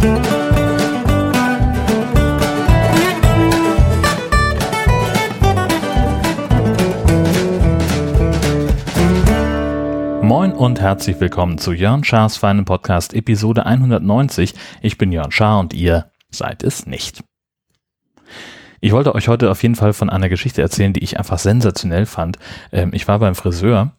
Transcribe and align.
Moin 0.00 0.12
und 10.52 10.80
herzlich 10.80 11.20
willkommen 11.20 11.58
zu 11.58 11.72
Jörn 11.72 12.02
Schars 12.02 12.38
feinen 12.38 12.64
Podcast 12.64 13.12
Episode 13.12 13.66
190. 13.66 14.54
Ich 14.80 14.96
bin 14.96 15.12
Jörn 15.12 15.32
Schaar 15.32 15.60
und 15.60 15.74
ihr 15.74 16.10
seid 16.30 16.62
es 16.62 16.86
nicht. 16.86 17.22
Ich 18.80 18.92
wollte 18.92 19.14
euch 19.14 19.28
heute 19.28 19.50
auf 19.50 19.62
jeden 19.62 19.74
Fall 19.74 19.92
von 19.92 20.08
einer 20.08 20.30
Geschichte 20.30 20.62
erzählen, 20.62 20.94
die 20.94 21.04
ich 21.04 21.18
einfach 21.18 21.38
sensationell 21.38 22.06
fand. 22.06 22.38
Ähm, 22.72 22.92
ich 22.94 23.06
war 23.06 23.18
beim 23.18 23.34
Friseur 23.34 23.92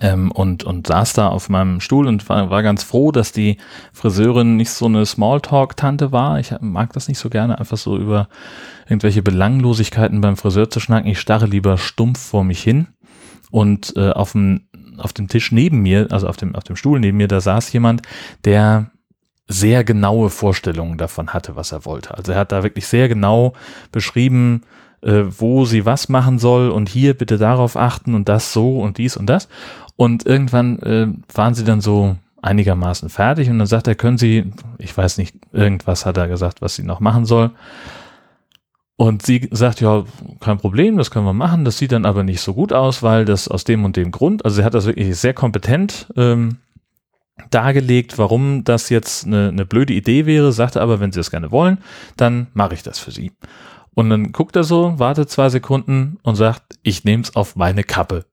ähm, 0.00 0.30
und, 0.30 0.64
und 0.64 0.86
saß 0.86 1.14
da 1.14 1.28
auf 1.28 1.48
meinem 1.48 1.80
Stuhl 1.80 2.06
und 2.06 2.28
war, 2.28 2.50
war 2.50 2.62
ganz 2.62 2.82
froh, 2.82 3.12
dass 3.12 3.32
die 3.32 3.58
Friseurin 3.92 4.56
nicht 4.56 4.70
so 4.70 4.86
eine 4.86 5.04
Smalltalk-Tante 5.04 6.12
war. 6.12 6.38
Ich 6.38 6.54
mag 6.60 6.92
das 6.92 7.08
nicht 7.08 7.18
so 7.18 7.30
gerne, 7.30 7.58
einfach 7.58 7.76
so 7.76 7.96
über 7.96 8.28
irgendwelche 8.86 9.22
Belanglosigkeiten 9.22 10.20
beim 10.20 10.36
Friseur 10.36 10.70
zu 10.70 10.80
schnacken. 10.80 11.10
Ich 11.10 11.20
starre 11.20 11.46
lieber 11.46 11.78
stumpf 11.78 12.18
vor 12.18 12.44
mich 12.44 12.62
hin. 12.62 12.88
Und 13.50 13.94
äh, 13.96 14.10
auf, 14.10 14.32
dem, 14.32 14.68
auf 14.98 15.12
dem 15.12 15.28
Tisch 15.28 15.52
neben 15.52 15.80
mir, 15.80 16.08
also 16.10 16.28
auf 16.28 16.36
dem, 16.36 16.54
auf 16.54 16.64
dem 16.64 16.76
Stuhl 16.76 17.00
neben 17.00 17.16
mir, 17.16 17.28
da 17.28 17.40
saß 17.40 17.72
jemand, 17.72 18.02
der 18.44 18.90
sehr 19.48 19.82
genaue 19.82 20.28
Vorstellungen 20.28 20.98
davon 20.98 21.32
hatte, 21.32 21.56
was 21.56 21.72
er 21.72 21.86
wollte. 21.86 22.14
Also 22.14 22.32
er 22.32 22.38
hat 22.38 22.52
da 22.52 22.62
wirklich 22.62 22.86
sehr 22.86 23.08
genau 23.08 23.54
beschrieben, 23.90 24.62
äh, 25.02 25.24
wo 25.28 25.64
sie 25.64 25.86
was 25.86 26.08
machen 26.08 26.38
soll 26.38 26.70
und 26.70 26.88
hier 26.88 27.14
bitte 27.14 27.38
darauf 27.38 27.76
achten 27.76 28.14
und 28.14 28.28
das 28.28 28.52
so 28.52 28.80
und 28.80 28.98
dies 28.98 29.16
und 29.16 29.26
das. 29.26 29.48
Und 29.96 30.26
irgendwann 30.26 30.78
äh, 30.80 31.08
waren 31.34 31.54
sie 31.54 31.64
dann 31.64 31.80
so 31.80 32.16
einigermaßen 32.42 33.08
fertig 33.08 33.50
und 33.50 33.58
dann 33.58 33.66
sagt 33.66 33.88
er, 33.88 33.94
können 33.94 34.18
Sie, 34.18 34.52
ich 34.78 34.96
weiß 34.96 35.18
nicht, 35.18 35.36
irgendwas 35.52 36.06
hat 36.06 36.16
er 36.16 36.28
gesagt, 36.28 36.62
was 36.62 36.76
sie 36.76 36.84
noch 36.84 37.00
machen 37.00 37.24
soll. 37.24 37.50
Und 38.96 39.22
sie 39.24 39.48
sagt, 39.52 39.80
ja, 39.80 40.04
kein 40.40 40.58
Problem, 40.58 40.98
das 40.98 41.12
können 41.12 41.24
wir 41.24 41.32
machen. 41.32 41.64
Das 41.64 41.78
sieht 41.78 41.92
dann 41.92 42.04
aber 42.04 42.24
nicht 42.24 42.40
so 42.40 42.52
gut 42.52 42.72
aus, 42.72 43.02
weil 43.02 43.24
das 43.24 43.46
aus 43.46 43.62
dem 43.62 43.84
und 43.84 43.96
dem 43.96 44.10
Grund, 44.10 44.44
also 44.44 44.56
sie 44.56 44.64
hat 44.64 44.74
das 44.74 44.86
wirklich 44.86 45.16
sehr 45.16 45.34
kompetent 45.34 46.08
ähm, 46.16 46.56
dargelegt, 47.50 48.18
warum 48.18 48.64
das 48.64 48.88
jetzt 48.88 49.24
eine, 49.24 49.48
eine 49.48 49.64
blöde 49.64 49.92
Idee 49.92 50.26
wäre, 50.26 50.52
sagte 50.52 50.80
aber, 50.80 50.98
wenn 51.00 51.12
Sie 51.12 51.20
das 51.20 51.30
gerne 51.30 51.52
wollen, 51.52 51.78
dann 52.16 52.48
mache 52.54 52.74
ich 52.74 52.82
das 52.82 52.98
für 52.98 53.12
Sie. 53.12 53.32
Und 53.98 54.10
dann 54.10 54.30
guckt 54.30 54.54
er 54.54 54.62
so, 54.62 54.96
wartet 55.00 55.28
zwei 55.28 55.48
Sekunden 55.48 56.20
und 56.22 56.36
sagt, 56.36 56.78
ich 56.84 57.02
nehme 57.02 57.24
es 57.24 57.34
auf 57.34 57.56
meine 57.56 57.82
Kappe. 57.82 58.26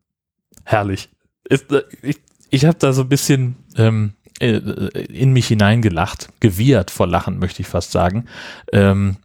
Herrlich. 0.63 1.09
Ist, 1.43 1.71
äh, 1.71 1.81
ich 2.03 2.21
ich 2.51 2.65
habe 2.65 2.77
da 2.77 2.93
so 2.93 3.01
ein 3.01 3.09
bisschen 3.09 3.55
ähm, 3.75 4.13
äh, 4.39 4.57
in 4.57 5.33
mich 5.33 5.47
hineingelacht, 5.47 6.29
gewirrt 6.39 6.91
vor 6.91 7.07
Lachen, 7.07 7.39
möchte 7.39 7.63
ich 7.63 7.67
fast 7.67 7.91
sagen. 7.91 8.25
Ähm, 8.71 9.17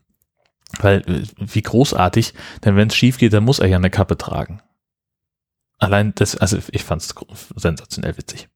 weil, 0.78 1.00
äh, 1.00 1.26
wie 1.36 1.60
großartig, 1.60 2.32
denn 2.64 2.74
wenn 2.74 2.88
es 2.88 2.96
schief 2.96 3.18
geht, 3.18 3.34
dann 3.34 3.44
muss 3.44 3.58
er 3.58 3.68
ja 3.68 3.76
eine 3.76 3.90
Kappe 3.90 4.16
tragen. 4.16 4.62
Allein 5.76 6.14
das, 6.14 6.38
also 6.38 6.56
ich 6.70 6.84
fand 6.84 7.02
es 7.02 7.14
sensationell 7.54 8.16
witzig. 8.16 8.48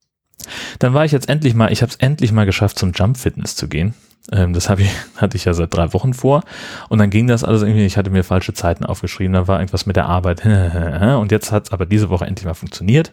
Dann 0.79 0.95
war 0.95 1.05
ich 1.05 1.13
jetzt 1.13 1.29
endlich 1.29 1.53
mal, 1.53 1.71
ich 1.71 1.83
habe 1.83 1.91
es 1.91 1.97
endlich 1.97 2.33
mal 2.33 2.47
geschafft, 2.47 2.79
zum 2.79 2.93
Jump 2.93 3.19
Fitness 3.19 3.57
zu 3.57 3.69
gehen. 3.69 3.93
Ähm, 4.33 4.55
das 4.55 4.71
ich, 4.71 4.91
hatte 5.17 5.37
ich 5.37 5.45
ja 5.45 5.53
seit 5.53 5.75
drei 5.75 5.93
Wochen 5.93 6.15
vor. 6.15 6.43
Und 6.89 6.99
dann 6.99 7.11
ging 7.11 7.27
das 7.27 7.45
alles 7.45 7.63
irgendwie, 7.63 7.85
ich 7.85 7.97
hatte 7.97 8.11
mir 8.11 8.25
falsche 8.25 8.55
Zeiten 8.55 8.85
aufgeschrieben, 8.85 9.35
da 9.35 9.47
war 9.47 9.61
irgendwas 9.61 9.87
mit 9.87 9.97
der 9.97 10.07
Arbeit. 10.07 10.45
Und 10.45 11.31
jetzt 11.31 11.53
hat 11.53 11.67
es 11.67 11.73
aber 11.73 11.87
diese 11.87 12.11
Woche 12.11 12.27
endlich 12.27 12.47
mal 12.47 12.55
funktioniert. 12.55 13.13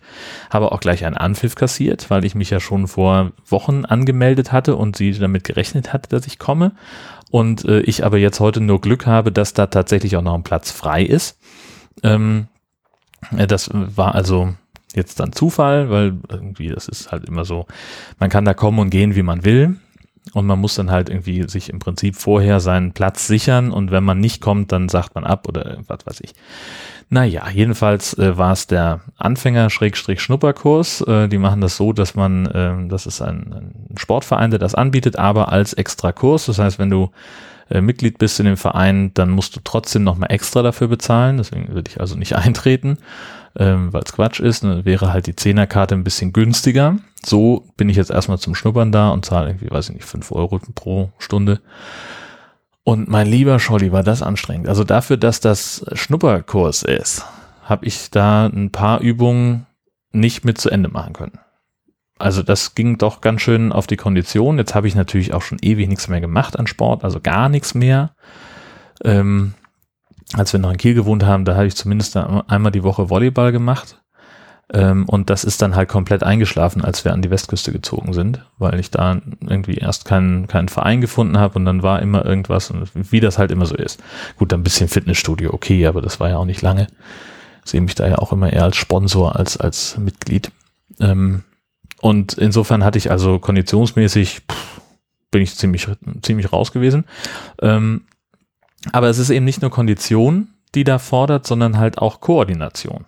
Habe 0.50 0.72
auch 0.72 0.80
gleich 0.80 1.06
einen 1.06 1.18
Anpfiff 1.18 1.56
kassiert, 1.56 2.10
weil 2.10 2.26
ich 2.26 2.36
mich 2.36 2.50
ja 2.50 2.60
schon 2.60 2.88
vor 2.88 3.32
Wochen 3.48 3.86
angemeldet 3.86 4.52
hatte 4.52 4.76
und 4.76 4.96
sie 4.96 5.12
damit 5.14 5.44
gerechnet 5.44 5.94
hatte, 5.94 6.10
dass 6.10 6.28
ich 6.28 6.40
komme. 6.40 6.74
Und 7.30 7.66
äh, 7.66 7.82
ich 7.82 8.04
aber 8.06 8.18
jetzt 8.18 8.40
heute 8.40 8.62
nur 8.62 8.82
Glück 8.82 9.06
habe, 9.06 9.32
dass 9.32 9.54
da 9.54 9.68
tatsächlich 9.68 10.18
auch 10.18 10.22
noch 10.22 10.36
ein 10.36 10.44
Platz 10.44 10.72
frei 10.72 11.04
ist. 11.04 11.38
Ähm, 12.04 12.48
äh, 13.36 13.48
das 13.48 13.70
war 13.74 14.16
also 14.16 14.54
jetzt 14.94 15.20
dann 15.20 15.32
Zufall, 15.32 15.90
weil 15.90 16.18
irgendwie 16.30 16.68
das 16.68 16.88
ist 16.88 17.12
halt 17.12 17.26
immer 17.26 17.46
so, 17.46 17.66
man 18.20 18.30
kann 18.30 18.46
da 18.46 18.54
kommen 18.54 18.80
und 18.80 18.90
gehen, 18.90 19.16
wie 19.16 19.24
man 19.24 19.46
will. 19.46 19.78
Und 20.34 20.46
man 20.46 20.60
muss 20.60 20.76
dann 20.76 20.92
halt 20.92 21.10
irgendwie 21.10 21.48
sich 21.48 21.70
im 21.70 21.80
Prinzip 21.80 22.16
vorher 22.16 22.60
seinen 22.60 22.94
Platz 22.94 23.28
sichern 23.28 23.72
und 23.72 23.92
wenn 23.92 24.04
man 24.04 24.20
nicht 24.20 24.42
kommt, 24.42 24.72
dann 24.72 24.88
sagt 24.88 25.16
man 25.16 25.26
ab 25.26 25.48
oder 25.48 25.80
was 25.88 26.06
weiß 26.06 26.22
ich. 26.22 26.34
Naja, 27.10 27.50
jedenfalls 27.50 28.18
äh, 28.18 28.38
war 28.38 28.54
es 28.54 28.68
der 28.68 29.02
Anfänger-Schnupperkurs. 29.18 31.02
Äh, 31.02 31.28
die 31.28 31.38
machen 31.38 31.60
das 31.60 31.76
so, 31.76 31.92
dass 31.92 32.16
man, 32.16 32.46
äh, 32.46 32.88
das 32.88 33.06
ist 33.06 33.22
ein, 33.22 33.54
ein 33.92 33.98
Sportverein, 33.98 34.52
der 34.52 34.60
das 34.60 34.76
anbietet, 34.76 35.18
aber 35.18 35.52
als 35.52 35.74
Extrakurs. 35.74 36.46
Das 36.46 36.58
heißt, 36.58 36.80
wenn 36.80 36.90
du 36.90 37.12
äh, 37.70 37.82
Mitglied 37.82 38.18
bist 38.18 38.40
in 38.40 38.46
dem 38.46 38.56
Verein, 38.56 39.14
dann 39.14 39.30
musst 39.30 39.58
du 39.58 39.60
trotzdem 39.62 40.06
nochmal 40.06 40.32
extra 40.32 40.62
dafür 40.62 40.88
bezahlen. 40.88 41.36
Deswegen 41.36 41.74
würde 41.74 41.92
ich 41.92 42.00
also 42.00 42.16
nicht 42.16 42.36
eintreten 42.38 42.98
ähm, 43.58 43.92
weil 43.94 44.04
es 44.04 44.14
Quatsch 44.14 44.40
ist. 44.40 44.64
Dann 44.64 44.86
wäre 44.86 45.14
halt 45.14 45.28
die 45.28 45.36
Zehnerkarte 45.36 45.96
ein 45.96 46.04
bisschen 46.04 46.34
günstiger. 46.34 46.98
So 47.24 47.68
bin 47.78 47.90
ich 47.90 47.98
jetzt 47.98 48.12
erstmal 48.12 48.40
zum 48.40 48.56
Schnuppern 48.56 48.92
da 48.92 49.10
und 49.10 49.26
zahle 49.26 49.50
irgendwie, 49.50 49.72
weiß 49.72 49.90
ich 49.90 49.96
nicht, 49.96 50.06
fünf 50.06 50.32
Euro 50.32 50.60
pro 50.76 51.12
Stunde. 51.18 51.62
Und 52.84 53.08
mein 53.08 53.28
lieber 53.28 53.60
Scholli, 53.60 53.92
war 53.92 54.04
das 54.04 54.24
anstrengend. 54.24 54.68
Also 54.68 54.84
dafür, 54.84 55.18
dass 55.18 55.40
das 55.40 55.86
Schnupperkurs 55.94 56.84
ist, 56.84 57.26
habe 57.64 57.86
ich 57.86 58.10
da 58.10 58.48
ein 58.48 58.72
paar 58.72 59.02
Übungen 59.02 59.68
nicht 60.12 60.46
mit 60.46 60.58
zu 60.58 60.70
Ende 60.70 60.90
machen 60.90 61.14
können. 61.14 61.40
Also 62.18 62.44
das 62.44 62.76
ging 62.76 62.98
doch 62.98 63.22
ganz 63.22 63.42
schön 63.42 63.72
auf 63.72 63.88
die 63.88 63.98
Kondition. 63.98 64.58
Jetzt 64.58 64.76
habe 64.76 64.88
ich 64.88 64.96
natürlich 64.96 65.34
auch 65.34 65.42
schon 65.42 65.58
ewig 65.62 65.88
nichts 65.88 66.08
mehr 66.08 66.22
gemacht 66.22 66.58
an 66.58 66.68
Sport, 66.68 67.04
also 67.04 67.20
gar 67.20 67.50
nichts 67.50 67.74
mehr. 67.74 68.14
Ähm, 69.04 69.54
als 70.34 70.54
wir 70.54 70.60
noch 70.60 70.72
in 70.72 70.78
Kiel 70.78 70.94
gewohnt 70.94 71.24
haben, 71.24 71.46
da 71.46 71.56
habe 71.56 71.68
ich 71.68 71.76
zumindest 71.76 72.16
einmal 72.16 72.72
die 72.72 72.84
Woche 72.84 73.10
Volleyball 73.10 73.52
gemacht. 73.52 74.02
Ähm, 74.74 75.06
und 75.06 75.30
das 75.30 75.44
ist 75.44 75.62
dann 75.62 75.76
halt 75.76 75.90
komplett 75.90 76.24
eingeschlafen, 76.24 76.84
als 76.84 77.04
wir 77.04 77.12
an 77.12 77.22
die 77.22 77.30
Westküste 77.30 77.74
gezogen 77.74 78.14
sind, 78.14 78.46
weil 78.58 78.80
ich 78.80 78.90
da 78.90 79.20
irgendwie 79.42 79.76
erst 79.76 80.06
keinen, 80.06 80.48
keinen 80.48 80.70
Verein 80.70 81.02
gefunden 81.02 81.38
habe 81.38 81.56
und 81.60 81.66
dann 81.66 81.84
war 81.84 82.02
immer 82.02 82.26
irgendwas, 82.26 82.72
und 82.72 82.90
wie 82.94 83.20
das 83.20 83.38
halt 83.38 83.52
immer 83.52 83.66
so 83.66 83.76
ist. 83.76 84.02
Gut, 84.38 84.54
ein 84.54 84.64
bisschen 84.64 84.88
Fitnessstudio, 84.88 85.54
okay, 85.54 85.88
aber 85.88 86.02
das 86.02 86.20
war 86.22 86.30
ja 86.30 86.38
auch 86.38 86.46
nicht 86.46 86.62
lange. 86.62 86.88
Sehe 87.66 87.82
mich 87.82 87.96
da 87.96 88.08
ja 88.08 88.18
auch 88.18 88.32
immer 88.32 88.52
eher 88.52 88.64
als 88.64 88.78
Sponsor 88.78 89.36
als 89.36 89.58
als 89.58 89.98
Mitglied. 89.98 90.52
Ähm, 91.00 91.44
und 92.00 92.34
insofern 92.34 92.84
hatte 92.84 92.98
ich 92.98 93.12
also 93.12 93.40
konditionsmäßig, 93.40 94.42
pff, 94.50 94.82
bin 95.32 95.42
ich 95.42 95.56
ziemlich, 95.56 95.88
ziemlich 96.22 96.52
raus 96.52 96.72
gewesen. 96.72 97.06
Ähm, 97.62 98.06
aber 98.92 99.10
es 99.10 99.18
ist 99.18 99.30
eben 99.30 99.46
nicht 99.46 99.62
nur 99.62 99.72
Kondition, 99.72 100.50
die 100.76 100.84
da 100.84 101.00
fordert, 101.00 101.46
sondern 101.46 101.78
halt 101.78 101.98
auch 101.98 102.22
Koordination. 102.22 103.06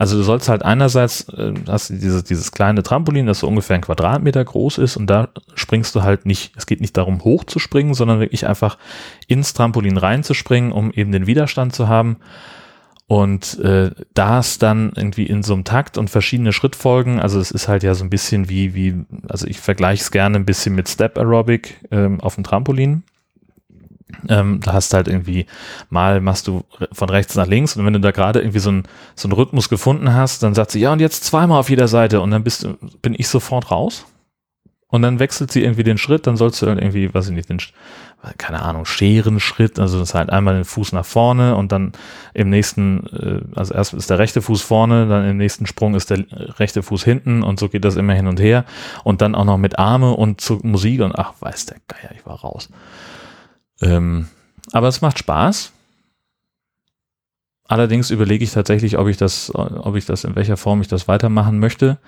Also 0.00 0.16
du 0.16 0.22
sollst 0.22 0.48
halt 0.48 0.64
einerseits, 0.64 1.28
äh, 1.30 1.52
hast 1.66 1.90
dieses, 1.90 2.22
dieses 2.22 2.52
kleine 2.52 2.84
Trampolin, 2.84 3.26
das 3.26 3.40
so 3.40 3.48
ungefähr 3.48 3.74
ein 3.74 3.82
Quadratmeter 3.82 4.44
groß 4.44 4.78
ist 4.78 4.96
und 4.96 5.08
da 5.08 5.30
springst 5.56 5.92
du 5.96 6.04
halt 6.04 6.24
nicht, 6.24 6.52
es 6.56 6.66
geht 6.66 6.80
nicht 6.80 6.96
darum 6.96 7.24
hoch 7.24 7.42
zu 7.42 7.58
springen, 7.58 7.94
sondern 7.94 8.20
wirklich 8.20 8.46
einfach 8.46 8.78
ins 9.26 9.54
Trampolin 9.54 9.96
reinzuspringen, 9.96 10.70
um 10.70 10.92
eben 10.92 11.10
den 11.10 11.26
Widerstand 11.26 11.74
zu 11.74 11.88
haben. 11.88 12.18
Und 13.08 13.58
äh, 13.58 13.90
das 14.14 14.58
dann 14.58 14.92
irgendwie 14.94 15.24
in 15.24 15.42
so 15.42 15.54
einem 15.54 15.64
Takt 15.64 15.98
und 15.98 16.10
verschiedene 16.10 16.52
Schrittfolgen, 16.52 17.18
also 17.18 17.40
es 17.40 17.50
ist 17.50 17.66
halt 17.66 17.82
ja 17.82 17.94
so 17.94 18.04
ein 18.04 18.10
bisschen 18.10 18.48
wie, 18.48 18.74
wie, 18.74 18.94
also 19.28 19.48
ich 19.48 19.58
vergleiche 19.58 20.02
es 20.02 20.12
gerne 20.12 20.36
ein 20.36 20.44
bisschen 20.44 20.76
mit 20.76 20.88
Step 20.88 21.18
Aerobic 21.18 21.80
ähm, 21.90 22.20
auf 22.20 22.36
dem 22.36 22.44
Trampolin. 22.44 23.02
Ähm, 24.28 24.60
da 24.60 24.72
hast 24.72 24.94
halt 24.94 25.08
irgendwie, 25.08 25.46
mal 25.90 26.20
machst 26.20 26.46
du 26.46 26.64
von 26.92 27.10
rechts 27.10 27.34
nach 27.36 27.46
links 27.46 27.76
und 27.76 27.84
wenn 27.84 27.92
du 27.92 28.00
da 28.00 28.10
gerade 28.10 28.40
irgendwie 28.40 28.58
so, 28.58 28.70
ein, 28.70 28.84
so 29.14 29.28
einen 29.28 29.34
Rhythmus 29.34 29.68
gefunden 29.68 30.14
hast, 30.14 30.42
dann 30.42 30.54
sagt 30.54 30.70
sie, 30.70 30.80
ja 30.80 30.92
und 30.92 31.00
jetzt 31.00 31.24
zweimal 31.24 31.60
auf 31.60 31.70
jeder 31.70 31.88
Seite 31.88 32.20
und 32.20 32.30
dann 32.30 32.44
bist 32.44 32.64
du, 32.64 32.76
bin 33.02 33.14
ich 33.16 33.28
sofort 33.28 33.70
raus. 33.70 34.06
Und 34.90 35.02
dann 35.02 35.18
wechselt 35.18 35.52
sie 35.52 35.62
irgendwie 35.62 35.82
den 35.82 35.98
Schritt, 35.98 36.26
dann 36.26 36.38
sollst 36.38 36.62
du 36.62 36.66
halt 36.66 36.80
irgendwie, 36.80 37.12
weiß 37.12 37.28
ich 37.28 37.34
nicht, 37.34 37.50
den, 37.50 37.58
keine 38.38 38.62
Ahnung, 38.62 38.86
Scherenschritt, 38.86 39.78
also 39.78 39.98
das 39.98 40.10
ist 40.10 40.14
halt 40.14 40.30
einmal 40.30 40.54
den 40.54 40.64
Fuß 40.64 40.92
nach 40.92 41.04
vorne 41.04 41.56
und 41.56 41.72
dann 41.72 41.92
im 42.32 42.48
nächsten, 42.48 43.06
äh, 43.08 43.40
also 43.54 43.74
erst 43.74 43.92
ist 43.92 44.08
der 44.08 44.18
rechte 44.18 44.40
Fuß 44.40 44.62
vorne, 44.62 45.06
dann 45.06 45.28
im 45.28 45.36
nächsten 45.36 45.66
Sprung 45.66 45.94
ist 45.94 46.08
der 46.08 46.24
rechte 46.58 46.82
Fuß 46.82 47.04
hinten 47.04 47.42
und 47.42 47.60
so 47.60 47.68
geht 47.68 47.84
das 47.84 47.96
immer 47.96 48.14
hin 48.14 48.26
und 48.26 48.40
her 48.40 48.64
und 49.04 49.20
dann 49.20 49.34
auch 49.34 49.44
noch 49.44 49.58
mit 49.58 49.78
Arme 49.78 50.12
und 50.12 50.40
zu 50.40 50.58
Musik 50.62 51.02
und 51.02 51.14
ach, 51.18 51.34
weiß 51.40 51.66
der 51.66 51.76
Geier, 51.86 52.12
ich 52.16 52.24
war 52.24 52.40
raus. 52.40 52.70
Ähm, 53.80 54.28
aber 54.72 54.88
es 54.88 55.00
macht 55.00 55.18
Spaß. 55.18 55.72
Allerdings 57.64 58.10
überlege 58.10 58.44
ich 58.44 58.52
tatsächlich, 58.52 58.98
ob 58.98 59.08
ich 59.08 59.18
das, 59.18 59.52
ob 59.54 59.94
ich 59.94 60.06
das 60.06 60.24
in 60.24 60.34
welcher 60.36 60.56
Form 60.56 60.80
ich 60.80 60.88
das 60.88 61.06
weitermachen 61.06 61.58
möchte. 61.58 61.98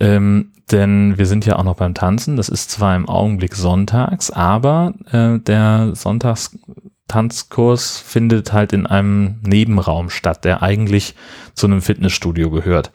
Ähm, 0.00 0.52
denn 0.70 1.18
wir 1.18 1.26
sind 1.26 1.44
ja 1.44 1.56
auch 1.56 1.64
noch 1.64 1.76
beim 1.76 1.92
Tanzen. 1.92 2.36
Das 2.36 2.48
ist 2.48 2.70
zwar 2.70 2.96
im 2.96 3.06
Augenblick 3.06 3.54
sonntags, 3.54 4.30
aber 4.30 4.94
äh, 5.10 5.38
der 5.38 5.94
Sonntagstanzkurs 5.94 7.98
findet 7.98 8.54
halt 8.54 8.72
in 8.72 8.86
einem 8.86 9.38
Nebenraum 9.42 10.08
statt, 10.08 10.46
der 10.46 10.62
eigentlich 10.62 11.14
zu 11.52 11.66
einem 11.66 11.82
Fitnessstudio 11.82 12.50
gehört 12.50 12.90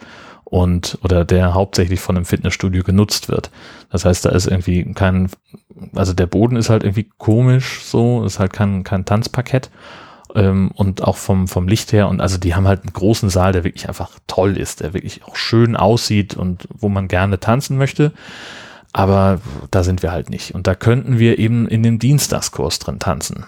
und 0.50 0.98
oder 1.04 1.26
der 1.26 1.54
hauptsächlich 1.54 2.00
von 2.00 2.16
einem 2.16 2.26
Fitnessstudio 2.26 2.84
genutzt 2.84 3.30
wird. 3.30 3.52
Das 3.92 4.06
heißt, 4.06 4.26
da 4.26 4.30
ist 4.30 4.48
irgendwie 4.48 4.94
kein 4.94 5.30
also 5.96 6.14
der 6.14 6.28
Boden 6.28 6.56
ist 6.56 6.70
halt 6.70 6.84
irgendwie 6.84 7.10
komisch 7.18 7.82
so, 7.84 8.24
ist 8.24 8.40
halt 8.40 8.54
kein, 8.54 8.84
kein 8.84 9.06
Tanzparkett 9.06 9.70
ähm, 10.36 10.72
und 10.74 11.04
auch 11.04 11.18
vom, 11.18 11.48
vom 11.48 11.68
Licht 11.68 11.94
her 11.94 12.08
und 12.08 12.22
also 12.22 12.38
die 12.38 12.56
haben 12.56 12.68
halt 12.68 12.82
einen 12.82 12.94
großen 12.94 13.30
Saal, 13.30 13.52
der 13.52 13.64
wirklich 13.64 13.88
einfach 13.88 14.12
toll 14.28 14.58
ist, 14.58 14.82
der 14.82 14.94
wirklich 14.94 15.24
auch 15.26 15.36
schön 15.36 15.76
aussieht 15.76 16.36
und 16.36 16.68
wo 16.74 16.90
man 16.90 17.08
gerne 17.08 17.40
tanzen 17.40 17.78
möchte. 17.78 18.12
Aber 18.94 19.42
da 19.70 19.84
sind 19.84 20.02
wir 20.02 20.12
halt 20.12 20.30
nicht. 20.30 20.56
Und 20.56 20.66
da 20.66 20.74
könnten 20.74 21.20
wir 21.20 21.38
eben 21.38 21.68
in 21.68 21.84
dem 21.84 22.00
Dienstagskurs 22.00 22.80
drin 22.80 23.00
tanzen. 23.00 23.46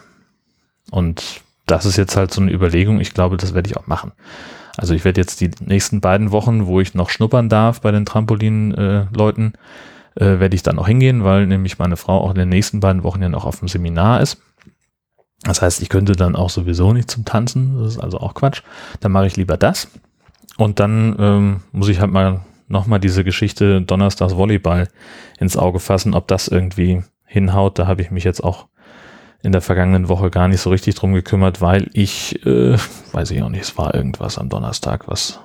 Und 0.92 1.42
das 1.66 1.86
ist 1.86 1.98
jetzt 1.98 2.16
halt 2.18 2.32
so 2.32 2.42
eine 2.42 2.52
Überlegung. 2.52 3.00
Ich 3.00 3.14
glaube, 3.14 3.38
das 3.38 3.56
werde 3.56 3.68
ich 3.68 3.78
auch 3.78 3.88
machen. 3.88 4.12
Also 4.80 4.94
ich 4.94 5.04
werde 5.04 5.20
jetzt 5.20 5.42
die 5.42 5.52
nächsten 5.60 6.00
beiden 6.00 6.32
Wochen, 6.32 6.66
wo 6.66 6.80
ich 6.80 6.94
noch 6.94 7.10
schnuppern 7.10 7.50
darf 7.50 7.82
bei 7.82 7.92
den 7.92 8.06
Trampolin-Leuten, 8.06 9.54
äh, 10.16 10.40
werde 10.40 10.56
ich 10.56 10.64
dann 10.64 10.78
noch 10.78 10.88
hingehen, 10.88 11.24
weil 11.24 11.48
nämlich 11.48 11.80
meine 11.80 11.98
Frau 11.98 12.22
auch 12.22 12.30
in 12.30 12.38
den 12.38 12.50
nächsten 12.50 12.80
beiden 12.80 13.04
Wochen 13.04 13.22
ja 13.22 13.30
noch 13.30 13.46
auf 13.46 13.60
dem 13.60 13.68
Seminar 13.68 14.22
ist. 14.22 14.42
Das 15.44 15.62
heißt, 15.62 15.82
ich 15.82 15.90
könnte 15.90 16.14
dann 16.14 16.36
auch 16.36 16.50
sowieso 16.50 16.94
nicht 16.94 17.12
zum 17.12 17.26
Tanzen. 17.26 17.78
Das 17.78 17.94
ist 17.94 18.00
also 18.00 18.20
auch 18.20 18.34
Quatsch. 18.34 18.62
Dann 19.02 19.12
mache 19.12 19.28
ich 19.28 19.38
lieber 19.38 19.58
das. 19.58 19.90
Und 20.58 20.80
dann 20.80 21.16
ähm, 21.20 21.60
muss 21.72 21.90
ich 21.90 22.00
halt 22.00 22.12
mal 22.12 22.42
nochmal 22.68 23.00
diese 23.00 23.24
Geschichte 23.24 23.82
Donnerstags 23.82 24.36
Volleyball 24.36 24.88
ins 25.40 25.58
Auge 25.58 25.80
fassen, 25.80 26.14
ob 26.14 26.28
das 26.28 26.48
irgendwie 26.48 27.04
hinhaut. 27.26 27.80
Da 27.80 27.88
habe 27.88 28.02
ich 28.02 28.12
mich 28.12 28.24
jetzt 28.24 28.44
auch 28.44 28.68
in 29.42 29.52
der 29.52 29.62
vergangenen 29.62 30.10
Woche 30.10 30.30
gar 30.30 30.48
nicht 30.48 30.62
so 30.62 30.70
richtig 30.70 30.96
drum 30.96 31.14
gekümmert, 31.14 31.62
weil 31.62 31.90
ich, 31.94 32.46
äh, 32.46 32.78
weiß 33.14 33.32
ich 33.32 33.42
auch 33.42 33.50
nicht, 33.50 33.62
es 33.62 33.78
war 33.78 33.96
irgendwas 33.96 34.38
am 34.38 34.50
Donnerstag, 34.50 35.08
was. 35.08 35.40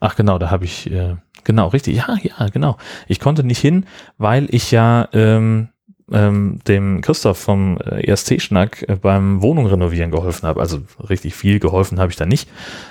Ach 0.00 0.16
genau, 0.16 0.38
da 0.38 0.50
habe 0.50 0.64
ich, 0.64 0.90
äh, 0.90 1.16
genau, 1.44 1.68
richtig, 1.68 1.96
ja, 1.96 2.16
ja, 2.22 2.48
genau. 2.48 2.76
Ich 3.06 3.20
konnte 3.20 3.44
nicht 3.44 3.60
hin, 3.60 3.86
weil 4.18 4.52
ich 4.52 4.72
ja 4.72 5.08
ähm, 5.12 5.68
ähm, 6.10 6.58
dem 6.66 7.00
Christoph 7.00 7.38
vom 7.38 7.78
äh, 7.78 8.06
ESC-Schnack 8.06 8.84
äh, 8.88 8.96
beim 8.96 9.42
Wohnung 9.42 9.66
renovieren 9.66 10.10
geholfen 10.10 10.46
habe. 10.46 10.60
Also 10.60 10.82
richtig 11.08 11.34
viel 11.34 11.60
geholfen 11.60 12.00
habe 12.00 12.10
ich 12.10 12.16
da 12.16 12.26
nicht. 12.26 12.48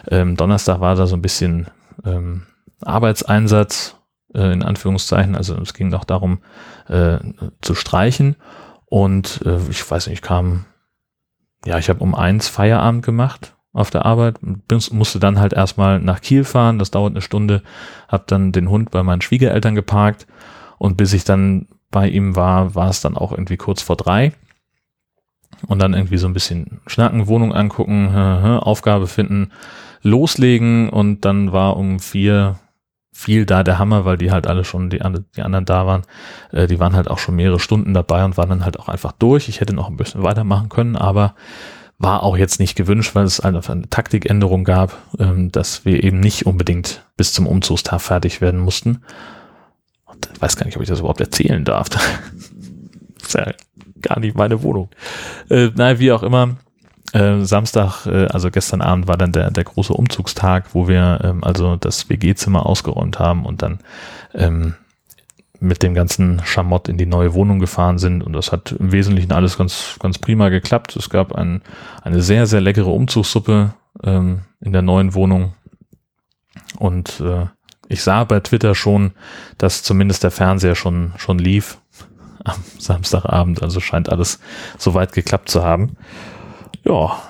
Ähm, 0.09 0.37
Donnerstag 0.37 0.79
war 0.79 0.95
da 0.95 1.07
so 1.07 1.15
ein 1.15 1.21
bisschen 1.21 1.67
ähm, 2.05 2.43
Arbeitseinsatz, 2.81 3.97
äh, 4.33 4.53
in 4.53 4.63
Anführungszeichen. 4.63 5.35
Also 5.35 5.55
es 5.57 5.73
ging 5.73 5.93
auch 5.93 6.05
darum, 6.05 6.39
äh, 6.87 7.17
zu 7.61 7.75
streichen. 7.75 8.35
Und 8.91 9.39
äh, 9.45 9.57
ich 9.69 9.89
weiß 9.89 10.07
nicht, 10.07 10.15
ich 10.15 10.21
kam, 10.21 10.65
ja, 11.63 11.77
ich 11.77 11.87
habe 11.87 12.01
um 12.01 12.13
eins 12.13 12.49
Feierabend 12.49 13.05
gemacht 13.05 13.55
auf 13.71 13.89
der 13.89 14.05
Arbeit, 14.05 14.39
musste 14.91 15.17
dann 15.17 15.39
halt 15.39 15.53
erstmal 15.53 16.01
nach 16.01 16.19
Kiel 16.19 16.43
fahren, 16.43 16.77
das 16.77 16.91
dauert 16.91 17.13
eine 17.13 17.21
Stunde, 17.21 17.63
habe 18.09 18.25
dann 18.27 18.51
den 18.51 18.69
Hund 18.69 18.91
bei 18.91 19.01
meinen 19.01 19.21
Schwiegereltern 19.21 19.75
geparkt. 19.75 20.27
Und 20.77 20.97
bis 20.97 21.13
ich 21.13 21.23
dann 21.23 21.67
bei 21.89 22.09
ihm 22.09 22.35
war, 22.35 22.75
war 22.75 22.89
es 22.89 22.99
dann 22.99 23.15
auch 23.15 23.31
irgendwie 23.31 23.55
kurz 23.55 23.81
vor 23.81 23.95
drei. 23.95 24.33
Und 25.67 25.79
dann 25.79 25.93
irgendwie 25.93 26.17
so 26.17 26.27
ein 26.27 26.33
bisschen 26.33 26.81
schnacken, 26.85 27.27
Wohnung 27.27 27.53
angucken, 27.53 28.13
Aufgabe 28.61 29.07
finden, 29.07 29.53
loslegen. 30.01 30.89
Und 30.89 31.23
dann 31.23 31.53
war 31.53 31.77
um 31.77 32.01
vier 32.01 32.59
viel 33.21 33.45
da 33.45 33.63
der 33.63 33.79
Hammer, 33.79 34.05
weil 34.05 34.17
die 34.17 34.31
halt 34.31 34.47
alle 34.47 34.63
schon, 34.63 34.89
die, 34.89 34.99
die 35.35 35.41
anderen 35.41 35.65
da 35.65 35.85
waren, 35.85 36.01
äh, 36.51 36.67
die 36.67 36.79
waren 36.79 36.95
halt 36.95 37.09
auch 37.09 37.19
schon 37.19 37.35
mehrere 37.35 37.59
Stunden 37.59 37.93
dabei 37.93 38.25
und 38.25 38.37
waren 38.37 38.49
dann 38.49 38.65
halt 38.65 38.79
auch 38.79 38.89
einfach 38.89 39.11
durch. 39.13 39.49
Ich 39.49 39.61
hätte 39.61 39.73
noch 39.73 39.89
ein 39.89 39.97
bisschen 39.97 40.23
weitermachen 40.23 40.69
können, 40.69 40.95
aber 40.95 41.35
war 41.97 42.23
auch 42.23 42.35
jetzt 42.35 42.59
nicht 42.59 42.75
gewünscht, 42.75 43.13
weil 43.13 43.25
es 43.25 43.39
einfach 43.39 43.69
eine 43.69 43.87
Taktikänderung 43.89 44.63
gab, 44.63 44.97
ähm, 45.19 45.51
dass 45.51 45.85
wir 45.85 46.03
eben 46.03 46.19
nicht 46.19 46.45
unbedingt 46.45 47.05
bis 47.15 47.33
zum 47.33 47.47
Umzugstag 47.47 48.01
fertig 48.01 48.41
werden 48.41 48.59
mussten 48.59 49.01
ich 50.33 50.41
weiß 50.41 50.55
gar 50.55 50.65
nicht, 50.65 50.75
ob 50.75 50.83
ich 50.83 50.89
das 50.89 50.99
überhaupt 50.99 51.21
erzählen 51.21 51.63
darf. 51.63 51.89
das 51.89 52.09
ist 53.23 53.33
ja 53.33 53.53
gar 54.01 54.19
nicht 54.19 54.35
meine 54.35 54.63
Wohnung. 54.63 54.89
Äh, 55.49 55.69
naja, 55.75 55.99
wie 55.99 56.11
auch 56.11 56.23
immer. 56.23 56.57
Äh, 57.13 57.41
Samstag, 57.41 58.05
äh, 58.05 58.27
also 58.27 58.51
gestern 58.51 58.81
Abend 58.81 59.07
war 59.07 59.17
dann 59.17 59.31
der, 59.31 59.51
der 59.51 59.63
große 59.63 59.93
Umzugstag, 59.93 60.73
wo 60.73 60.87
wir 60.87 61.19
ähm, 61.23 61.43
also 61.43 61.75
das 61.75 62.09
WG-Zimmer 62.09 62.65
ausgeräumt 62.65 63.19
haben 63.19 63.45
und 63.45 63.61
dann 63.61 63.79
ähm, 64.33 64.75
mit 65.59 65.83
dem 65.83 65.93
ganzen 65.93 66.41
Schamott 66.43 66.89
in 66.89 66.97
die 66.97 67.05
neue 67.05 67.33
Wohnung 67.33 67.59
gefahren 67.59 67.99
sind 67.99 68.23
und 68.23 68.33
das 68.33 68.51
hat 68.51 68.71
im 68.71 68.91
Wesentlichen 68.91 69.31
alles 69.31 69.57
ganz, 69.57 69.97
ganz 69.99 70.17
prima 70.17 70.49
geklappt. 70.49 70.95
Es 70.95 71.09
gab 71.09 71.33
ein, 71.33 71.61
eine 72.01 72.21
sehr, 72.21 72.47
sehr 72.47 72.61
leckere 72.61 72.91
Umzugssuppe 72.91 73.73
ähm, 74.03 74.41
in 74.59 74.71
der 74.71 74.81
neuen 74.81 75.13
Wohnung 75.13 75.53
und 76.79 77.19
äh, 77.19 77.45
ich 77.89 78.03
sah 78.03 78.23
bei 78.23 78.39
Twitter 78.39 78.73
schon, 78.73 79.11
dass 79.57 79.83
zumindest 79.83 80.23
der 80.23 80.31
Fernseher 80.31 80.75
schon, 80.75 81.11
schon 81.17 81.39
lief 81.39 81.77
am 82.45 82.55
Samstagabend. 82.79 83.61
Also 83.61 83.81
scheint 83.81 84.09
alles 84.09 84.39
soweit 84.77 85.11
geklappt 85.11 85.49
zu 85.49 85.63
haben. 85.63 85.97
Ja. 86.91 87.21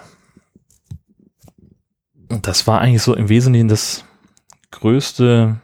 Das 2.41 2.65
war 2.65 2.81
eigentlich 2.81 3.03
so 3.03 3.13
im 3.13 3.29
Wesentlichen 3.29 3.67
das 3.67 4.05
größte 4.71 5.57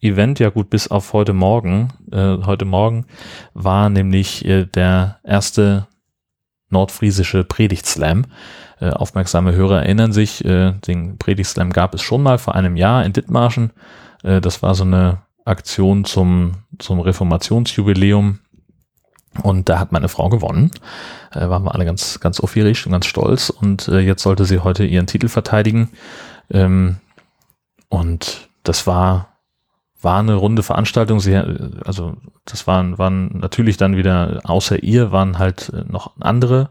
Event, 0.00 0.38
ja 0.38 0.48
gut, 0.48 0.70
bis 0.70 0.88
auf 0.88 1.12
heute 1.12 1.34
Morgen. 1.34 1.92
Äh, 2.10 2.38
heute 2.46 2.64
Morgen 2.64 3.04
war 3.52 3.90
nämlich 3.90 4.46
äh, 4.46 4.64
der 4.64 5.18
erste 5.22 5.86
nordfriesische 6.70 7.44
Predigtslam. 7.44 8.24
Äh, 8.80 8.88
aufmerksame 8.88 9.52
Hörer 9.52 9.82
erinnern 9.82 10.12
sich, 10.12 10.42
äh, 10.46 10.72
den 10.72 11.18
Predigtslam 11.18 11.74
gab 11.74 11.92
es 11.92 12.00
schon 12.00 12.22
mal 12.22 12.38
vor 12.38 12.54
einem 12.54 12.76
Jahr 12.76 13.04
in 13.04 13.12
Dithmarschen. 13.12 13.72
Äh, 14.22 14.40
das 14.40 14.62
war 14.62 14.74
so 14.74 14.84
eine 14.84 15.18
Aktion 15.44 16.06
zum, 16.06 16.52
zum 16.78 17.00
Reformationsjubiläum. 17.00 18.38
Und 19.40 19.68
da 19.68 19.78
hat 19.78 19.92
meine 19.92 20.08
Frau 20.08 20.28
gewonnen. 20.28 20.70
Äh, 21.32 21.48
waren 21.48 21.64
wir 21.64 21.74
alle 21.74 21.84
ganz, 21.84 22.20
ganz 22.20 22.38
aufgeregt 22.40 22.84
und 22.86 22.92
ganz 22.92 23.06
stolz. 23.06 23.50
Und 23.50 23.88
äh, 23.88 24.00
jetzt 24.00 24.22
sollte 24.22 24.44
sie 24.44 24.60
heute 24.60 24.84
ihren 24.84 25.06
Titel 25.06 25.28
verteidigen. 25.28 25.90
Ähm, 26.50 26.96
und 27.88 28.48
das 28.62 28.86
war, 28.86 29.38
war 30.00 30.18
eine 30.18 30.34
runde 30.34 30.62
Veranstaltung. 30.62 31.20
Sie, 31.20 31.34
also 31.36 32.16
das 32.44 32.66
waren, 32.66 32.98
waren 32.98 33.38
natürlich 33.38 33.76
dann 33.78 33.96
wieder, 33.96 34.40
außer 34.44 34.82
ihr 34.82 35.12
waren 35.12 35.38
halt 35.38 35.72
noch 35.88 36.12
andere 36.20 36.70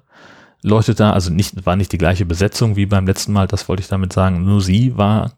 Leute 0.61 0.93
da. 0.93 1.13
Also 1.13 1.31
nicht, 1.31 1.65
war 1.65 1.75
nicht 1.75 1.91
die 1.91 1.97
gleiche 1.97 2.25
Besetzung 2.25 2.75
wie 2.75 2.85
beim 2.85 3.07
letzten 3.07 3.33
Mal, 3.33 3.47
das 3.47 3.67
wollte 3.67 3.81
ich 3.81 3.87
damit 3.87 4.13
sagen. 4.13 4.45
Nur 4.45 4.61
sie 4.61 4.97
war 4.97 5.31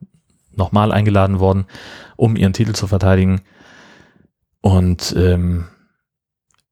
nochmal 0.55 0.91
eingeladen 0.91 1.39
worden, 1.39 1.65
um 2.17 2.35
ihren 2.35 2.53
Titel 2.53 2.73
zu 2.73 2.87
verteidigen. 2.87 3.41
Und 4.61 5.13
ähm, 5.17 5.65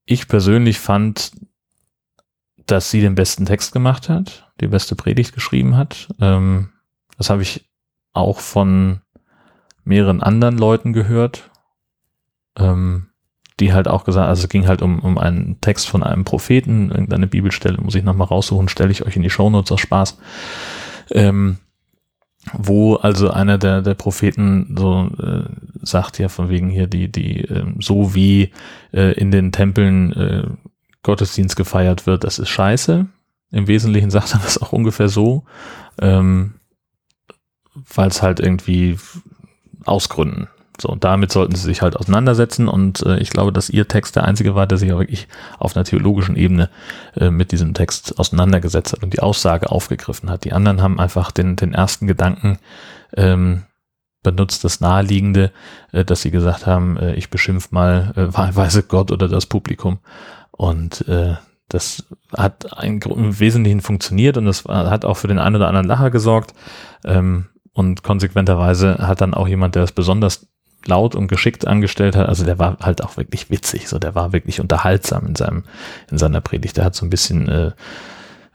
ich 0.06 0.28
persönlich 0.28 0.80
fand, 0.80 1.32
dass 2.66 2.92
sie 2.92 3.02
den 3.02 3.16
besten 3.16 3.46
Text 3.46 3.74
gemacht 3.74 4.10
hat, 4.10 4.52
die 4.60 4.68
beste 4.68 4.96
Predigt 4.96 5.34
geschrieben 5.34 5.76
hat. 5.76 6.10
Ähm, 6.20 6.70
das 7.18 7.30
habe 7.30 7.42
ich 7.42 7.70
auch 8.14 8.40
von 8.40 9.02
mehreren 9.84 10.22
anderen 10.22 10.58
Leuten 10.58 10.94
gehört, 10.94 11.50
ähm, 12.58 13.08
die 13.60 13.74
halt 13.74 13.88
auch 13.88 14.06
gesagt, 14.06 14.28
also 14.28 14.44
es 14.44 14.50
ging 14.50 14.68
halt 14.68 14.82
um, 14.82 15.00
um 15.00 15.18
einen 15.18 15.62
Text 15.62 15.88
von 15.88 16.04
einem 16.04 16.24
Propheten, 16.24 16.90
irgendeine 16.90 17.28
Bibelstelle, 17.28 17.80
muss 17.80 17.96
ich 17.96 18.04
nochmal 18.04 18.28
raussuchen, 18.28 18.70
stelle 18.70 18.92
ich 18.92 19.06
euch 19.06 19.16
in 19.16 19.24
die 19.24 19.30
Shownotes 19.30 19.72
aus 19.72 19.82
Spaß. 19.82 20.18
Ähm, 21.12 21.58
wo 22.54 22.96
also 22.96 23.30
einer 23.30 23.58
der, 23.58 23.82
der 23.82 23.94
Propheten 23.94 24.76
so 24.78 25.10
äh, 25.22 25.44
sagt 25.82 26.18
ja 26.20 26.28
von 26.28 26.50
wegen 26.50 26.70
hier 26.70 26.88
die, 26.88 27.12
die 27.12 27.42
äh, 27.42 27.66
so 27.80 28.16
wie 28.16 28.52
äh, 28.94 29.14
in 29.14 29.32
den 29.32 29.52
Tempeln 29.52 30.12
äh, 30.14 30.48
Gottesdienst 31.04 31.56
gefeiert 31.56 32.06
wird, 32.06 32.24
das 32.24 32.40
ist 32.40 32.50
scheiße. 32.50 33.08
Im 33.52 33.68
Wesentlichen 33.68 34.10
sagt 34.12 34.34
er 34.34 34.40
das 34.40 34.62
auch 34.62 34.74
ungefähr 34.74 35.08
so, 35.08 35.44
ähm, 36.00 36.56
weil 37.74 38.10
es 38.10 38.22
halt 38.22 38.40
irgendwie 38.40 38.98
ausgründen 39.86 40.48
so, 40.82 40.90
und 40.90 41.04
damit 41.04 41.32
sollten 41.32 41.56
sie 41.56 41.62
sich 41.62 41.84
halt 41.84 41.96
auseinandersetzen 41.96 42.68
und 42.68 43.06
äh, 43.06 43.20
ich 43.20 43.30
glaube, 43.30 43.54
dass 43.54 43.70
ihr 43.70 43.88
Text 43.88 44.16
der 44.16 44.24
einzige 44.24 44.56
war, 44.56 44.66
der 44.66 44.80
sich 44.80 44.92
auch 44.92 45.00
wirklich 45.00 45.28
auf 45.60 45.76
einer 45.76 45.86
theologischen 45.86 46.36
Ebene 46.36 46.70
äh, 47.16 47.30
mit 47.30 47.52
diesem 47.52 47.76
Text 47.76 48.18
auseinandergesetzt 48.18 48.94
hat 48.94 49.04
und 49.04 49.14
die 49.14 49.20
Aussage 49.20 49.72
aufgegriffen 49.72 50.32
hat. 50.32 50.44
Die 50.44 50.54
anderen 50.54 50.82
haben 50.82 51.00
einfach 51.00 51.30
den, 51.30 51.56
den 51.56 51.76
ersten 51.76 52.08
Gedanken 52.08 52.58
ähm, 53.16 53.64
benutzt, 54.24 54.64
das 54.64 54.82
Naheliegende, 54.82 55.52
äh, 55.92 56.04
dass 56.04 56.24
sie 56.24 56.32
gesagt 56.32 56.66
haben, 56.66 56.98
äh, 56.98 57.14
ich 57.14 57.30
beschimpf 57.30 57.72
mal 57.72 58.12
äh, 58.16 58.36
wahlweise 58.36 58.82
Gott 58.82 59.12
oder 59.12 59.28
das 59.28 59.46
Publikum 59.46 60.00
und 60.50 61.08
äh, 61.08 61.36
das 61.70 62.06
hat 62.36 62.66
im 62.82 63.40
Wesentlichen 63.40 63.82
funktioniert 63.82 64.36
und 64.36 64.46
das 64.46 64.66
hat 64.66 65.06
auch 65.06 65.16
für 65.16 65.28
den 65.28 65.40
einen 65.40 65.56
oder 65.56 65.68
anderen 65.68 65.88
Lacher 65.88 66.10
gesorgt. 66.10 66.54
Ähm, 67.06 67.46
und 67.74 68.04
konsequenterweise 68.04 68.98
hat 69.00 69.22
dann 69.22 69.34
auch 69.34 69.48
jemand, 69.48 69.76
der 69.76 69.84
es 69.84 69.94
besonders 69.94 70.48
laut 70.86 71.16
und 71.16 71.28
geschickt 71.28 71.68
angestellt 71.68 72.16
hat. 72.16 72.28
Also 72.28 72.46
der 72.46 72.60
war 72.60 72.78
halt 72.82 73.04
auch 73.04 73.18
wirklich 73.18 73.50
witzig, 73.50 73.88
so 73.88 74.00
der 74.00 74.16
war 74.16 74.34
wirklich 74.34 74.60
unterhaltsam 74.60 75.28
in 75.28 75.36
seinem 75.36 75.64
in 76.10 76.18
seiner 76.18 76.42
Predigt. 76.42 76.78
Der 76.78 76.86
hat 76.86 76.96
so 76.96 77.06
ein 77.06 77.10
bisschen 77.10 77.48
äh, 77.50 77.72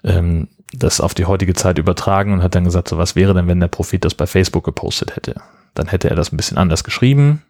ähm, 0.05 0.49
das 0.73 1.01
auf 1.01 1.15
die 1.15 1.27
heutige 1.27 1.55
Zeit 1.55 1.79
übertragen 1.79 2.33
und 2.33 2.43
hat 2.43 2.55
dann 2.55 2.65
gesagt, 2.65 2.89
so 2.89 2.99
was 2.99 3.17
wäre 3.17 3.35
denn, 3.35 3.47
wenn 3.47 3.61
der 3.61 3.69
Prophet 3.69 4.05
das 4.05 4.15
bei 4.15 4.27
Facebook 4.27 4.65
gepostet 4.65 5.17
hätte? 5.17 5.41
Dann 5.75 5.89
hätte 5.89 6.11
er 6.11 6.17
das 6.17 6.33
ein 6.33 6.37
bisschen 6.37 6.59
anders 6.59 6.85
geschrieben 6.85 7.43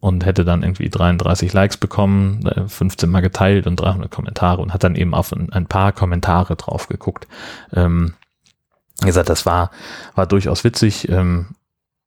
und 0.00 0.24
hätte 0.24 0.44
dann 0.44 0.62
irgendwie 0.62 0.88
33 0.88 1.52
Likes 1.52 1.76
bekommen, 1.76 2.48
15 2.66 3.08
äh, 3.08 3.12
mal 3.12 3.20
geteilt 3.20 3.66
und 3.66 3.76
300 3.76 4.10
Kommentare 4.10 4.60
und 4.60 4.72
hat 4.72 4.84
dann 4.84 4.96
eben 4.96 5.14
auf 5.14 5.32
ein, 5.32 5.52
ein 5.52 5.66
paar 5.66 5.92
Kommentare 5.92 6.56
drauf 6.56 6.88
geguckt. 6.88 7.26
Ähm, 7.72 8.14
gesagt, 9.00 9.28
das 9.28 9.46
war, 9.46 9.70
war 10.14 10.26
durchaus 10.26 10.64
witzig, 10.64 11.08
ähm, 11.08 11.54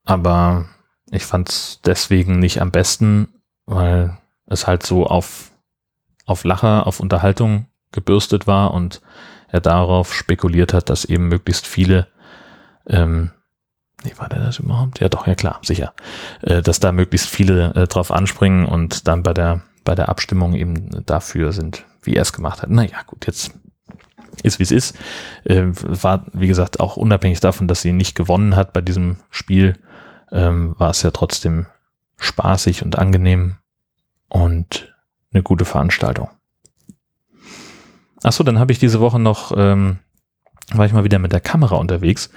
aber 0.06 0.66
ich 1.12 1.26
fand 1.26 1.50
es 1.50 1.80
deswegen 1.86 2.40
nicht 2.40 2.62
am 2.62 2.72
besten, 2.72 3.28
weil 3.66 4.18
es 4.48 4.68
halt 4.68 4.84
so 4.84 5.06
auf, 5.06 5.52
auf 6.26 6.44
Lacher, 6.44 6.88
auf 6.88 7.00
Unterhaltung 7.00 7.68
gebürstet 7.92 8.48
war 8.48 8.74
und 8.74 9.02
er 9.50 9.60
darauf 9.60 10.14
spekuliert 10.14 10.74
hat, 10.74 10.90
dass 10.90 11.06
eben 11.06 11.28
möglichst 11.28 11.68
viele 11.68 12.08
ähm, 12.88 13.32
Nee, 14.04 14.14
war 14.18 14.30
der 14.30 14.40
das 14.40 14.60
überhaupt? 14.60 15.00
Ja, 15.00 15.10
doch, 15.10 15.28
ja 15.28 15.36
klar, 15.36 15.60
sicher. 15.62 15.94
Äh, 16.42 16.62
dass 16.62 16.80
da 16.80 16.92
möglichst 16.92 17.30
viele 17.30 17.74
äh, 17.76 17.88
drauf 17.88 18.12
anspringen 18.12 18.66
und 18.66 19.08
dann 19.08 19.24
bei 19.24 19.34
der, 19.34 19.62
bei 19.84 19.96
der 19.96 20.10
Abstimmung 20.10 20.56
eben 20.56 21.06
dafür 21.06 21.52
sind, 21.52 21.86
wie 22.02 22.16
er 22.16 22.24
es 22.24 22.34
gemacht 22.34 22.62
hat. 22.62 22.70
Naja, 22.70 22.98
gut, 23.06 23.28
jetzt 23.28 23.54
ist 24.44 24.60
wie 24.60 24.64
es 24.64 24.72
ist. 24.72 24.98
Äh, 25.44 25.66
war, 25.68 26.26
wie 26.34 26.48
gesagt, 26.48 26.80
auch 26.80 26.98
unabhängig 26.98 27.42
davon, 27.42 27.68
dass 27.68 27.82
sie 27.82 27.92
nicht 27.92 28.16
gewonnen 28.16 28.56
hat 28.56 28.74
bei 28.74 28.82
diesem 28.82 29.18
Spiel, 29.30 29.78
ähm, 30.32 30.76
war 30.78 30.90
es 30.90 31.02
ja 31.02 31.12
trotzdem 31.12 31.66
spaßig 32.18 32.84
und 32.84 32.98
angenehm 32.98 33.58
und 34.30 34.94
eine 35.34 35.44
gute 35.44 35.66
Veranstaltung. 35.66 36.30
Achso, 38.24 38.44
dann 38.44 38.60
habe 38.60 38.72
ich 38.72 38.80
diese 38.80 39.00
Woche 39.00 39.20
noch 39.20 39.52
ähm, 39.56 40.00
war 40.74 40.86
ich 40.86 40.94
mal 40.94 41.04
wieder 41.04 41.20
mit 41.20 41.34
der 41.34 41.42
Kamera 41.42 41.76
unterwegs, 41.76 42.30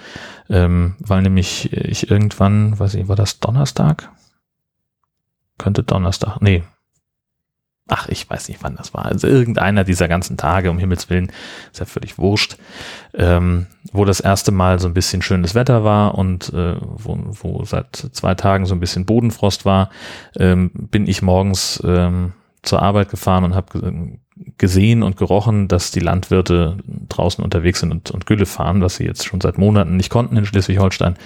ähm, 0.48 0.96
weil 0.98 1.22
nämlich 1.22 1.72
ich 1.72 2.10
irgendwann, 2.10 2.78
weiß 2.78 2.94
ich, 2.94 3.08
war 3.08 3.16
das 3.16 3.40
Donnerstag? 3.40 4.10
Könnte 5.58 5.82
Donnerstag, 5.82 6.40
nee. 6.40 6.64
Ach, 7.88 8.08
ich 8.08 8.28
weiß 8.28 8.48
nicht, 8.48 8.62
wann 8.62 8.76
das 8.76 8.94
war. 8.94 9.04
Also 9.04 9.26
irgendeiner 9.26 9.84
dieser 9.84 10.08
ganzen 10.08 10.38
Tage, 10.38 10.70
um 10.70 10.78
Himmels 10.78 11.10
Willen, 11.10 11.30
ist 11.70 11.80
ja 11.80 11.86
völlig 11.86 12.16
wurscht, 12.16 12.56
ähm, 13.12 13.66
wo 13.92 14.06
das 14.06 14.20
erste 14.20 14.52
Mal 14.52 14.78
so 14.78 14.88
ein 14.88 14.94
bisschen 14.94 15.20
schönes 15.20 15.54
Wetter 15.54 15.84
war 15.84 16.16
und 16.16 16.50
äh, 16.54 16.76
wo, 16.80 17.18
wo 17.42 17.64
seit 17.64 17.94
zwei 18.12 18.34
Tagen 18.34 18.64
so 18.64 18.74
ein 18.74 18.80
bisschen 18.80 19.04
Bodenfrost 19.04 19.66
war, 19.66 19.90
ähm, 20.38 20.70
bin 20.72 21.06
ich 21.06 21.20
morgens 21.20 21.82
ähm, 21.84 22.32
zur 22.62 22.80
Arbeit 22.80 23.10
gefahren 23.10 23.44
und 23.44 23.54
habe 23.54 24.18
gesehen 24.58 25.02
und 25.02 25.16
gerochen, 25.16 25.68
dass 25.68 25.90
die 25.90 26.00
Landwirte 26.00 26.78
draußen 27.08 27.44
unterwegs 27.44 27.80
sind 27.80 27.92
und, 27.92 28.10
und 28.10 28.26
Gülle 28.26 28.46
fahren, 28.46 28.80
was 28.80 28.96
sie 28.96 29.04
jetzt 29.04 29.26
schon 29.26 29.40
seit 29.40 29.58
Monaten 29.58 29.96
nicht 29.96 30.10
konnten 30.10 30.36
in 30.36 30.46
Schleswig-Holstein, 30.46 31.16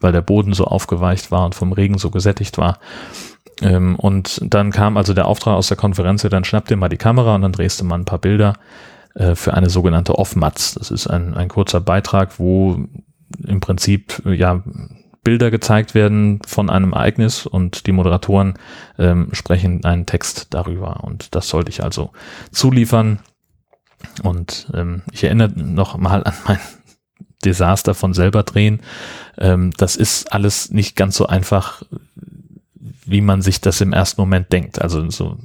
weil 0.00 0.12
der 0.12 0.20
Boden 0.20 0.52
so 0.52 0.64
aufgeweicht 0.64 1.30
war 1.30 1.46
und 1.46 1.54
vom 1.54 1.72
Regen 1.72 1.98
so 1.98 2.10
gesättigt 2.10 2.58
war. 2.58 2.78
Ähm, 3.62 3.96
und 3.96 4.40
dann 4.42 4.70
kam 4.70 4.96
also 4.96 5.14
der 5.14 5.26
Auftrag 5.26 5.54
aus 5.54 5.68
der 5.68 5.76
Konferenz, 5.76 6.22
dann 6.22 6.44
schnapp 6.44 6.66
dir 6.66 6.76
mal 6.76 6.88
die 6.88 6.96
Kamera 6.96 7.34
und 7.34 7.42
dann 7.42 7.52
drehst 7.52 7.80
du 7.80 7.84
mal 7.84 7.96
ein 7.96 8.04
paar 8.04 8.20
Bilder 8.20 8.54
äh, 9.14 9.34
für 9.34 9.54
eine 9.54 9.70
sogenannte 9.70 10.16
Off-Mats. 10.16 10.74
Das 10.74 10.90
ist 10.90 11.06
ein, 11.06 11.34
ein 11.34 11.48
kurzer 11.48 11.80
Beitrag, 11.80 12.38
wo 12.38 12.84
im 13.46 13.60
Prinzip 13.60 14.22
ja 14.24 14.62
Bilder 15.24 15.50
gezeigt 15.50 15.94
werden 15.94 16.40
von 16.46 16.70
einem 16.70 16.92
Ereignis 16.92 17.44
und 17.44 17.86
die 17.86 17.92
Moderatoren 17.92 18.54
ähm, 18.98 19.28
sprechen 19.32 19.84
einen 19.84 20.06
Text 20.06 20.48
darüber. 20.50 21.04
Und 21.04 21.34
das 21.34 21.48
sollte 21.48 21.70
ich 21.70 21.82
also 21.84 22.12
zuliefern. 22.50 23.18
Und 24.22 24.70
ähm, 24.72 25.02
ich 25.12 25.24
erinnere 25.24 25.50
noch 25.54 25.98
mal 25.98 26.24
an 26.24 26.34
mein 26.46 26.60
Desaster 27.44 27.94
von 27.94 28.14
selber 28.14 28.42
drehen. 28.42 28.80
Ähm, 29.36 29.72
das 29.76 29.96
ist 29.96 30.32
alles 30.32 30.70
nicht 30.70 30.96
ganz 30.96 31.16
so 31.16 31.26
einfach, 31.26 31.82
wie 33.10 33.20
man 33.20 33.42
sich 33.42 33.60
das 33.60 33.80
im 33.80 33.92
ersten 33.92 34.20
Moment 34.20 34.52
denkt. 34.52 34.80
Also 34.80 35.08
so 35.10 35.36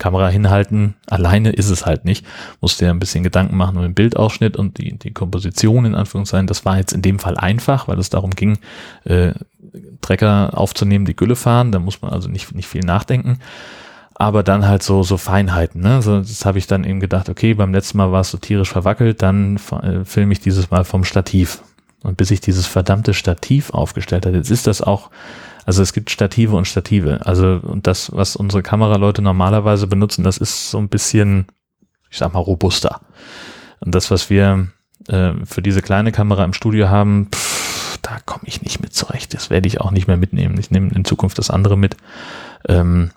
Kamera 0.00 0.28
hinhalten, 0.28 0.94
alleine 1.06 1.50
ist 1.50 1.70
es 1.70 1.86
halt 1.86 2.04
nicht. 2.04 2.26
Musste 2.60 2.86
ja 2.86 2.90
ein 2.90 2.98
bisschen 2.98 3.22
Gedanken 3.22 3.56
machen 3.56 3.76
um 3.76 3.82
den 3.82 3.94
Bildausschnitt 3.94 4.56
und 4.56 4.78
die, 4.78 4.98
die 4.98 5.12
Komposition 5.12 5.84
in 5.84 5.94
Anführungszeichen. 5.94 6.48
Das 6.48 6.64
war 6.64 6.78
jetzt 6.78 6.92
in 6.92 7.02
dem 7.02 7.20
Fall 7.20 7.36
einfach, 7.36 7.86
weil 7.86 7.98
es 7.98 8.10
darum 8.10 8.30
ging, 8.30 8.58
äh, 9.04 9.34
Trecker 10.00 10.58
aufzunehmen, 10.58 11.04
die 11.04 11.14
Gülle 11.14 11.36
fahren. 11.36 11.70
Da 11.70 11.78
muss 11.78 12.02
man 12.02 12.10
also 12.10 12.28
nicht, 12.28 12.52
nicht 12.54 12.66
viel 12.66 12.80
nachdenken. 12.80 13.38
Aber 14.14 14.42
dann 14.42 14.66
halt 14.66 14.82
so, 14.82 15.02
so 15.02 15.16
Feinheiten, 15.16 15.80
ne? 15.80 16.02
So, 16.02 16.18
das 16.18 16.44
habe 16.44 16.58
ich 16.58 16.66
dann 16.66 16.84
eben 16.84 17.00
gedacht, 17.00 17.28
okay, 17.28 17.54
beim 17.54 17.72
letzten 17.72 17.96
Mal 17.96 18.12
war 18.12 18.20
es 18.20 18.30
so 18.30 18.38
tierisch 18.38 18.70
verwackelt, 18.70 19.22
dann 19.22 19.56
äh, 19.56 20.04
filme 20.04 20.32
ich 20.32 20.40
dieses 20.40 20.70
Mal 20.70 20.84
vom 20.84 21.04
Stativ. 21.04 21.62
Und 22.02 22.16
bis 22.16 22.30
ich 22.30 22.40
dieses 22.40 22.66
verdammte 22.66 23.14
Stativ 23.14 23.70
aufgestellt 23.70 24.26
hatte, 24.26 24.36
jetzt 24.36 24.50
ist 24.50 24.66
das 24.66 24.80
auch 24.80 25.10
also 25.70 25.82
es 25.82 25.92
gibt 25.92 26.10
Stative 26.10 26.56
und 26.56 26.66
Stative. 26.66 27.20
Also 27.24 27.60
und 27.62 27.86
das, 27.86 28.10
was 28.12 28.34
unsere 28.34 28.62
Kameraleute 28.62 29.22
normalerweise 29.22 29.86
benutzen, 29.86 30.24
das 30.24 30.36
ist 30.36 30.70
so 30.70 30.78
ein 30.78 30.88
bisschen, 30.88 31.46
ich 32.10 32.18
sag 32.18 32.32
mal, 32.32 32.40
robuster. 32.40 33.00
Und 33.78 33.94
das, 33.94 34.10
was 34.10 34.30
wir 34.30 34.68
äh, 35.06 35.32
für 35.44 35.62
diese 35.62 35.82
kleine 35.82 36.10
Kamera 36.10 36.44
im 36.44 36.54
Studio 36.54 36.88
haben, 36.88 37.28
pff, 37.32 37.98
da 38.02 38.18
komme 38.24 38.44
ich 38.46 38.62
nicht 38.62 38.80
mit 38.80 38.94
zurecht. 38.94 39.32
Das 39.32 39.50
werde 39.50 39.68
ich 39.68 39.80
auch 39.80 39.92
nicht 39.92 40.08
mehr 40.08 40.16
mitnehmen. 40.16 40.58
Ich 40.58 40.72
nehme 40.72 40.90
in 40.92 41.04
Zukunft 41.04 41.38
das 41.38 41.50
andere 41.50 41.78
mit. 41.78 41.96
Ähm, 42.66 43.12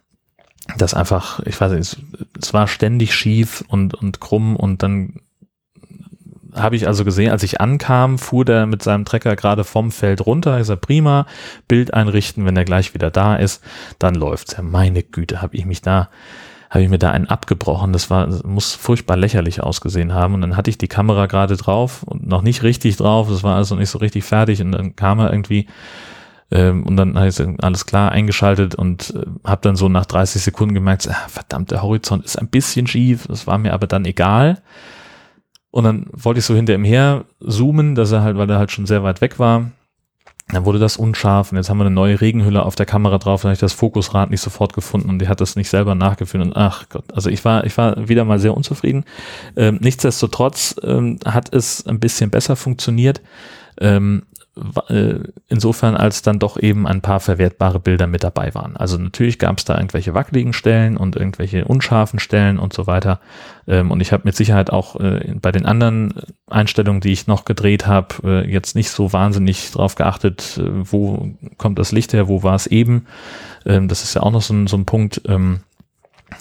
das 0.77 0.93
einfach, 0.93 1.39
ich 1.47 1.59
weiß 1.59 1.71
nicht, 1.71 1.81
es, 1.81 1.97
es 2.39 2.53
war 2.53 2.67
ständig 2.67 3.15
schief 3.15 3.63
und, 3.67 3.95
und 3.95 4.19
krumm 4.19 4.55
und 4.55 4.83
dann 4.83 5.21
habe 6.55 6.75
ich 6.75 6.87
also 6.87 7.05
gesehen, 7.05 7.31
als 7.31 7.43
ich 7.43 7.61
ankam, 7.61 8.17
fuhr 8.17 8.45
der 8.45 8.65
mit 8.65 8.83
seinem 8.83 9.05
Trecker 9.05 9.35
gerade 9.35 9.63
vom 9.63 9.91
Feld 9.91 10.25
runter. 10.25 10.59
Ich 10.59 10.67
sage, 10.67 10.79
prima, 10.79 11.25
Bild 11.67 11.93
einrichten, 11.93 12.45
wenn 12.45 12.57
er 12.57 12.65
gleich 12.65 12.93
wieder 12.93 13.11
da 13.11 13.35
ist, 13.35 13.63
dann 13.99 14.15
läuft's. 14.15 14.53
Ja, 14.53 14.63
meine 14.63 15.03
Güte, 15.03 15.41
habe 15.41 15.55
ich 15.55 15.65
mich 15.65 15.81
da, 15.81 16.09
habe 16.69 16.83
ich 16.83 16.89
mir 16.89 16.99
da 16.99 17.11
einen 17.11 17.27
abgebrochen. 17.27 17.93
Das 17.93 18.09
war, 18.09 18.27
das 18.27 18.43
muss 18.43 18.73
furchtbar 18.73 19.17
lächerlich 19.17 19.61
ausgesehen 19.61 20.13
haben. 20.13 20.33
Und 20.33 20.41
dann 20.41 20.57
hatte 20.57 20.69
ich 20.69 20.77
die 20.77 20.87
Kamera 20.87 21.25
gerade 21.25 21.57
drauf 21.57 22.03
und 22.03 22.27
noch 22.27 22.41
nicht 22.41 22.63
richtig 22.63 22.97
drauf. 22.97 23.29
Das 23.29 23.43
war 23.43 23.55
also 23.55 23.75
nicht 23.75 23.89
so 23.89 23.99
richtig 23.99 24.23
fertig. 24.23 24.61
Und 24.61 24.71
dann 24.71 24.95
kam 24.95 25.19
er 25.19 25.31
irgendwie 25.31 25.67
ähm, 26.53 26.85
und 26.85 26.97
dann 26.97 27.17
ich 27.17 27.41
alles 27.63 27.87
klar 27.87 28.11
eingeschaltet 28.11 28.75
und 28.75 29.13
äh, 29.15 29.25
habe 29.43 29.61
dann 29.61 29.75
so 29.75 29.89
nach 29.89 30.05
30 30.05 30.41
Sekunden 30.41 30.75
gemerkt, 30.75 31.09
ah, 31.09 31.27
verdammt, 31.27 31.71
der 31.71 31.81
Horizont 31.81 32.23
ist 32.23 32.37
ein 32.37 32.47
bisschen 32.47 32.85
schief. 32.85 33.25
Das 33.27 33.47
war 33.47 33.57
mir 33.57 33.73
aber 33.73 33.87
dann 33.87 34.05
egal. 34.05 34.61
Und 35.73 35.85
dann 35.85 36.05
wollte 36.13 36.37
ich 36.37 36.45
so 36.45 36.53
hinter 36.53 36.75
ihm 36.75 36.83
her 36.83 37.25
zoomen, 37.39 37.95
dass 37.95 38.11
er 38.11 38.21
halt, 38.21 38.37
weil 38.37 38.47
er 38.47 38.59
halt 38.59 38.71
schon 38.71 38.85
sehr 38.85 39.01
weit 39.01 39.21
weg 39.21 39.39
war. 39.39 39.71
Dann 40.49 40.65
wurde 40.65 40.77
das 40.77 40.97
unscharf 40.97 41.51
und 41.51 41.57
jetzt 41.57 41.71
haben 41.71 41.79
wir 41.79 41.85
eine 41.85 41.95
neue 41.95 42.21
Regenhülle 42.21 42.61
auf 42.61 42.75
der 42.75 42.85
Kamera 42.85 43.17
drauf, 43.17 43.41
dann 43.41 43.49
habe 43.49 43.55
ich 43.55 43.59
das 43.59 43.73
Fokusrad 43.73 44.29
nicht 44.29 44.41
sofort 44.41 44.73
gefunden 44.73 45.09
und 45.09 45.17
die 45.17 45.27
hat 45.27 45.41
das 45.41 45.55
nicht 45.55 45.69
selber 45.69 45.95
nachgeführt 45.95 46.43
und 46.43 46.55
ach 46.55 46.89
Gott, 46.89 47.05
also 47.11 47.31
ich 47.31 47.43
war, 47.43 47.63
ich 47.63 47.75
war 47.75 48.07
wieder 48.07 48.23
mal 48.23 48.37
sehr 48.37 48.55
unzufrieden. 48.55 49.03
Ähm, 49.55 49.79
nichtsdestotrotz 49.81 50.75
ähm, 50.83 51.17
hat 51.25 51.51
es 51.51 51.87
ein 51.87 51.99
bisschen 51.99 52.29
besser 52.29 52.55
funktioniert. 52.55 53.21
Ähm, 53.81 54.23
äh, 54.32 54.32
insofern 55.47 55.95
als 55.95 56.21
dann 56.21 56.37
doch 56.37 56.61
eben 56.61 56.85
ein 56.85 57.01
paar 57.01 57.19
verwertbare 57.19 57.79
Bilder 57.79 58.05
mit 58.05 58.23
dabei 58.23 58.53
waren. 58.53 58.77
Also 58.77 58.99
natürlich 58.99 59.39
gab 59.39 59.57
es 59.57 59.65
da 59.65 59.75
irgendwelche 59.75 60.13
wackeligen 60.13 60.53
Stellen 60.53 60.95
und 60.95 61.15
irgendwelche 61.15 61.65
unscharfen 61.65 62.19
Stellen 62.19 62.59
und 62.59 62.71
so 62.71 62.85
weiter. 62.85 63.19
Ähm, 63.67 63.89
und 63.89 63.99
ich 63.99 64.11
habe 64.11 64.23
mit 64.25 64.35
Sicherheit 64.35 64.69
auch 64.69 64.99
äh, 64.99 65.33
bei 65.41 65.51
den 65.51 65.65
anderen 65.65 66.13
Einstellungen, 66.47 67.01
die 67.01 67.11
ich 67.11 67.25
noch 67.25 67.45
gedreht 67.45 67.87
habe, 67.87 68.15
äh, 68.23 68.51
jetzt 68.51 68.75
nicht 68.75 68.91
so 68.91 69.11
wahnsinnig 69.11 69.71
drauf 69.71 69.95
geachtet, 69.95 70.61
wo 70.61 71.31
kommt 71.57 71.79
das 71.79 71.91
Licht 71.91 72.13
her, 72.13 72.27
wo 72.27 72.43
war 72.43 72.55
es 72.55 72.67
eben. 72.67 73.07
Ähm, 73.65 73.87
das 73.87 74.03
ist 74.03 74.13
ja 74.13 74.21
auch 74.21 74.31
noch 74.31 74.43
so 74.43 74.53
ein, 74.53 74.67
so 74.67 74.77
ein 74.77 74.85
Punkt. 74.85 75.21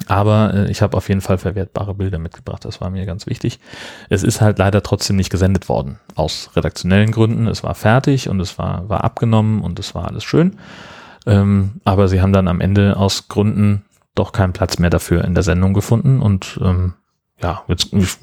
Aber 0.06 0.54
äh, 0.54 0.70
ich 0.70 0.82
habe 0.82 0.96
auf 0.96 1.08
jeden 1.08 1.20
Fall 1.20 1.38
verwertbare 1.38 1.94
Bilder 1.94 2.18
mitgebracht. 2.18 2.64
Das 2.64 2.80
war 2.80 2.90
mir 2.90 3.06
ganz 3.06 3.26
wichtig. 3.26 3.60
Es 4.08 4.22
ist 4.22 4.40
halt 4.40 4.58
leider 4.58 4.82
trotzdem 4.82 5.16
nicht 5.16 5.30
gesendet 5.30 5.68
worden. 5.68 5.98
Aus 6.14 6.50
redaktionellen 6.54 7.12
Gründen. 7.12 7.46
Es 7.46 7.62
war 7.62 7.74
fertig 7.74 8.28
und 8.28 8.40
es 8.40 8.58
war, 8.58 8.88
war 8.88 9.04
abgenommen 9.04 9.62
und 9.62 9.78
es 9.78 9.94
war 9.94 10.06
alles 10.06 10.24
schön. 10.24 10.58
Ähm, 11.26 11.80
aber 11.84 12.08
sie 12.08 12.20
haben 12.20 12.32
dann 12.32 12.48
am 12.48 12.60
Ende 12.60 12.96
aus 12.96 13.28
Gründen 13.28 13.84
doch 14.14 14.32
keinen 14.32 14.52
Platz 14.52 14.78
mehr 14.78 14.90
dafür 14.90 15.24
in 15.24 15.34
der 15.34 15.42
Sendung 15.42 15.74
gefunden. 15.74 16.20
Und 16.20 16.58
ähm, 16.62 16.94
ja, 17.40 17.62
jetzt 17.68 17.92
ich 17.92 18.18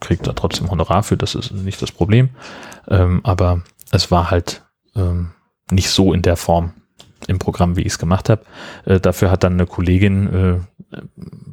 krieg 0.00 0.22
da 0.22 0.32
trotzdem 0.32 0.70
Honorar 0.70 1.02
für, 1.02 1.16
das 1.16 1.34
ist 1.34 1.52
nicht 1.52 1.80
das 1.80 1.92
Problem. 1.92 2.30
Ähm, 2.88 3.20
aber 3.22 3.62
es 3.90 4.10
war 4.10 4.30
halt 4.30 4.62
ähm, 4.96 5.30
nicht 5.70 5.90
so 5.90 6.12
in 6.12 6.22
der 6.22 6.36
Form, 6.36 6.72
im 7.26 7.38
Programm, 7.38 7.76
wie 7.76 7.82
ich 7.82 7.92
es 7.92 7.98
gemacht 7.98 8.28
habe. 8.28 8.42
Äh, 8.84 9.00
dafür 9.00 9.30
hat 9.30 9.44
dann 9.44 9.54
eine 9.54 9.66
Kollegin 9.66 10.26
äh, 10.34 10.79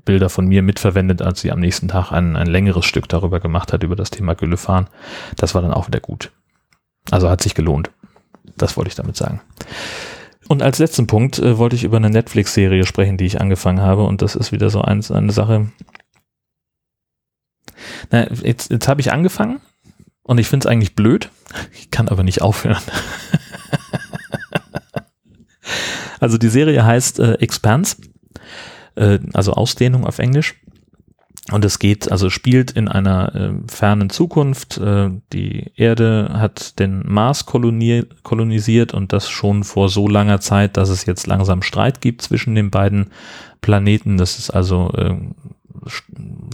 Bilder 0.06 0.30
von 0.30 0.48
mir 0.48 0.62
mitverwendet, 0.62 1.22
als 1.22 1.42
sie 1.42 1.52
am 1.52 1.60
nächsten 1.60 1.88
Tag 1.88 2.12
ein, 2.12 2.36
ein 2.36 2.48
längeres 2.48 2.86
Stück 2.86 3.08
darüber 3.08 3.40
gemacht 3.40 3.74
hat, 3.74 3.84
über 3.84 3.96
das 3.96 4.10
Thema 4.10 4.36
Güllefahren. 4.36 4.88
Das 5.36 5.54
war 5.54 5.62
dann 5.62 5.74
auch 5.74 5.88
wieder 5.88 6.00
gut. 6.00 6.32
Also 7.12 7.30
hat 7.30 7.42
sich 7.42 7.56
gelohnt. 7.56 7.92
Das 8.58 8.78
wollte 8.78 8.90
ich 8.90 8.96
damit 8.96 9.16
sagen. 9.16 9.42
Und 10.48 10.64
als 10.64 10.80
letzten 10.80 11.08
Punkt 11.08 11.40
äh, 11.40 11.58
wollte 11.58 11.76
ich 11.76 11.84
über 11.84 11.98
eine 11.98 12.10
Netflix-Serie 12.10 12.86
sprechen, 12.86 13.18
die 13.18 13.26
ich 13.26 13.42
angefangen 13.42 13.82
habe. 13.82 14.04
Und 14.04 14.22
das 14.22 14.36
ist 14.36 14.52
wieder 14.52 14.70
so 14.70 14.82
eins, 14.82 15.12
eine 15.12 15.32
Sache. 15.32 15.72
Na, 18.12 18.32
jetzt, 18.32 18.72
jetzt 18.72 18.88
habe 18.88 19.02
ich 19.02 19.12
angefangen 19.12 19.60
und 20.24 20.40
ich 20.40 20.48
finde 20.48 20.66
es 20.66 20.72
eigentlich 20.72 20.96
blöd. 20.96 21.30
Ich 21.74 21.92
kann 21.92 22.08
aber 22.08 22.24
nicht 22.24 22.42
aufhören. 22.42 22.82
Also 26.20 26.38
die 26.38 26.50
Serie 26.50 26.84
heißt 26.86 27.20
äh, 27.20 27.34
Expanse, 27.34 27.98
äh, 28.98 29.20
also 29.34 29.54
Ausdehnung 29.54 30.06
auf 30.06 30.20
Englisch. 30.20 30.56
Und 31.52 31.64
es 31.64 31.80
geht, 31.80 32.12
also 32.12 32.30
spielt 32.30 32.72
in 32.72 32.90
einer 32.90 33.34
äh, 33.34 33.52
fernen 33.72 34.10
Zukunft. 34.10 34.78
Äh, 34.80 35.12
die 35.32 35.72
Erde 35.76 36.32
hat 36.34 36.78
den 36.80 37.04
Mars 37.06 37.46
kolonisiert 37.46 38.94
und 38.94 39.14
das 39.14 39.30
schon 39.30 39.64
vor 39.64 39.88
so 39.88 40.10
langer 40.10 40.42
Zeit, 40.42 40.76
dass 40.76 40.90
es 40.90 41.06
jetzt 41.06 41.26
langsam 41.26 41.62
Streit 41.62 42.02
gibt 42.02 42.22
zwischen 42.22 42.54
den 42.54 42.70
beiden 42.70 43.12
Planeten. 43.62 44.18
Das 44.18 44.38
ist 44.40 44.50
also, 44.50 44.92
äh, 44.98 45.16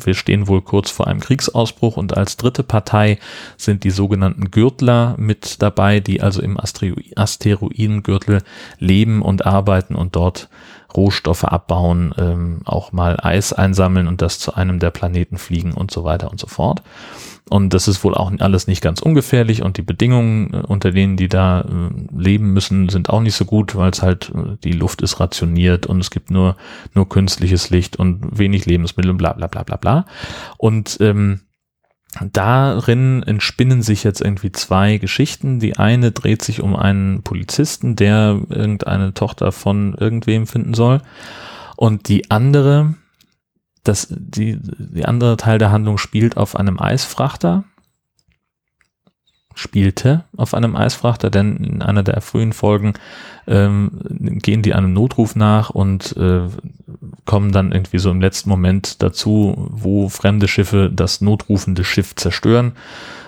wir 0.06 0.14
stehen 0.14 0.48
wohl 0.48 0.62
kurz 0.62 0.92
vor 0.92 1.08
einem 1.08 1.22
Kriegsausbruch 1.22 1.98
und 1.98 2.16
als 2.16 2.38
dritte 2.38 2.62
Partei 2.62 3.18
sind 3.58 3.84
die 3.84 3.90
sogenannten 3.90 4.52
Gürtler 4.52 5.16
mit 5.18 5.64
dabei, 5.64 6.02
die 6.02 6.22
also 6.22 6.40
im 6.40 6.60
Asteroidengürtel 6.60 8.44
leben 8.78 9.24
und 9.24 9.44
arbeiten 9.48 9.96
und 9.96 10.16
dort 10.16 10.50
Rohstoffe 10.96 11.44
abbauen, 11.44 12.14
ähm, 12.18 12.62
auch 12.66 12.92
mal 12.92 13.18
Eis 13.22 13.54
einsammeln 13.54 14.08
und 14.08 14.22
das 14.22 14.40
zu 14.40 14.56
einem 14.56 14.80
der 14.80 14.92
Planeten 14.92 15.38
fliegen 15.38 15.74
und 15.74 15.92
so 15.92 16.04
weiter 16.04 16.32
und 16.32 16.40
so 16.40 16.48
fort. 16.48 16.82
Und 17.50 17.74
das 17.74 17.88
ist 17.88 18.04
wohl 18.04 18.16
auch 18.16 18.32
alles 18.40 18.68
nicht 18.68 18.82
ganz 18.82 19.02
ungefährlich 19.02 19.62
und 19.64 19.78
die 19.78 19.82
Bedingungen, 19.82 20.54
äh, 20.54 20.58
unter 20.68 20.92
denen 20.92 21.18
die 21.18 21.28
da 21.28 21.62
äh, 21.62 21.66
leben 22.18 22.54
müssen, 22.54 22.90
sind 22.90 23.10
auch 23.10 23.22
nicht 23.22 23.36
so 23.36 23.46
gut, 23.46 23.76
weil 23.76 23.92
es 23.92 24.02
halt, 24.02 24.32
äh, 24.34 24.58
die 24.64 24.72
Luft 24.72 25.02
ist 25.02 25.20
rationiert 25.20 25.86
und 25.86 26.00
es 26.00 26.10
gibt 26.10 26.32
nur, 26.32 26.56
nur 26.94 27.10
künstliches 27.10 27.70
Licht 27.70 27.98
und 27.98 28.38
wenig 28.38 28.66
Lebensmittel 28.66 29.12
und 29.12 29.18
bla 29.18 29.34
bla 29.34 29.48
bla 29.48 29.64
bla 29.64 29.76
bla. 29.76 30.06
Und 30.58 30.98
ähm, 31.02 31.42
darin 32.32 33.24
entspinnen 33.24 33.82
sich 33.82 34.03
jetzt 34.03 34.22
irgendwie 34.22 34.51
zwei 34.51 34.98
Geschichten. 34.98 35.60
Die 35.60 35.77
eine 35.77 36.12
dreht 36.12 36.43
sich 36.43 36.62
um 36.62 36.75
einen 36.75 37.24
Polizisten, 37.24 37.96
der 37.96 38.39
irgendeine 38.50 39.13
Tochter 39.13 39.51
von 39.51 39.96
irgendwem 39.96 40.48
finden 40.48 40.74
soll. 40.74 41.01
Und 41.75 42.08
die 42.08 42.29
andere, 42.32 42.93
das, 43.84 44.08
die, 44.10 44.60
die 44.62 45.05
andere 45.05 45.38
Teil 45.38 45.58
der 45.58 45.72
Handlung 45.72 45.98
spielt 45.98 46.38
auf 46.38 46.55
einem 46.55 46.79
Eisfrachter 46.79 47.63
spielte 49.56 50.24
auf 50.38 50.54
einem 50.54 50.76
Eisfrachter, 50.76 51.30
denn 51.30 51.58
in 51.58 51.82
einer 51.82 52.04
der 52.04 52.22
frühen 52.22 52.54
Folgen 52.54 52.94
ähm, 53.48 53.92
gehen 54.42 54.62
die 54.62 54.74
einem 54.74 54.94
Notruf 54.94 55.36
nach 55.36 55.70
und 55.70 56.16
äh, 56.18 56.48
kommen 57.26 57.52
dann 57.52 57.72
irgendwie 57.72 58.00
so 58.00 58.10
im 58.12 58.22
letzten 58.22 58.50
Moment 58.50 59.02
dazu, 59.02 59.70
wo 59.72 60.10
fremde 60.10 60.48
Schiffe 60.48 60.92
das 60.94 61.22
notrufende 61.22 61.84
Schiff 61.84 62.16
zerstören. 62.16 62.74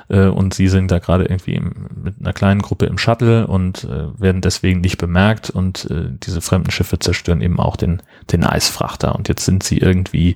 Äh, 0.10 0.27
und 0.27 0.53
sie 0.53 0.67
sind 0.67 0.91
da 0.91 1.00
gerade 1.00 1.25
irgendwie 1.25 1.55
im, 1.55 1.74
mit 2.03 2.15
einer 2.20 2.34
kleinen 2.34 2.62
Gruppe 2.62 2.86
im 2.86 2.98
Shuttle 2.98 3.48
und 3.48 3.84
äh, 3.86 4.20
werden 4.20 4.41
deswegen 4.41 4.82
nicht 4.82 4.98
bemerkt 4.98 5.50
und 5.50 5.89
äh, 5.89 6.10
diese 6.24 6.41
fremden 6.41 6.72
Schiffe 6.72 7.00
zerstören 7.00 7.41
eben 7.41 7.60
auch 7.60 7.75
den, 7.75 8.01
den 8.32 8.44
Eisfrachter. 8.44 9.15
Und 9.15 9.27
jetzt 9.27 9.46
sind 9.46 9.63
sie 9.63 9.77
irgendwie 9.77 10.36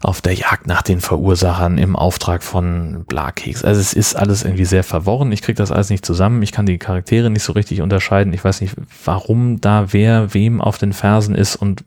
auf 0.00 0.20
der 0.20 0.34
Jagd 0.34 0.66
nach 0.66 0.82
den 0.82 1.00
Verursachern 1.00 1.76
im 1.76 1.96
Auftrag 1.96 2.44
von 2.44 3.04
Blakeks. 3.08 3.64
Also 3.64 3.80
es 3.80 3.92
ist 3.92 4.14
alles 4.14 4.44
irgendwie 4.44 4.64
sehr 4.64 4.84
verworren. 4.84 5.32
Ich 5.32 5.42
kriege 5.42 5.56
das 5.56 5.72
alles 5.72 5.90
nicht 5.90 6.06
zusammen. 6.06 6.42
Ich 6.42 6.52
kann 6.52 6.66
die 6.66 6.78
Charaktere 6.78 7.30
nicht 7.30 7.42
so 7.42 7.52
richtig 7.52 7.80
unterscheiden. 7.80 8.32
Ich 8.32 8.44
weiß 8.44 8.60
nicht, 8.60 8.76
warum 9.04 9.60
da 9.60 9.92
wer 9.92 10.34
wem 10.34 10.60
auf 10.60 10.78
den 10.78 10.92
Fersen 10.92 11.34
ist 11.34 11.56
und 11.56 11.84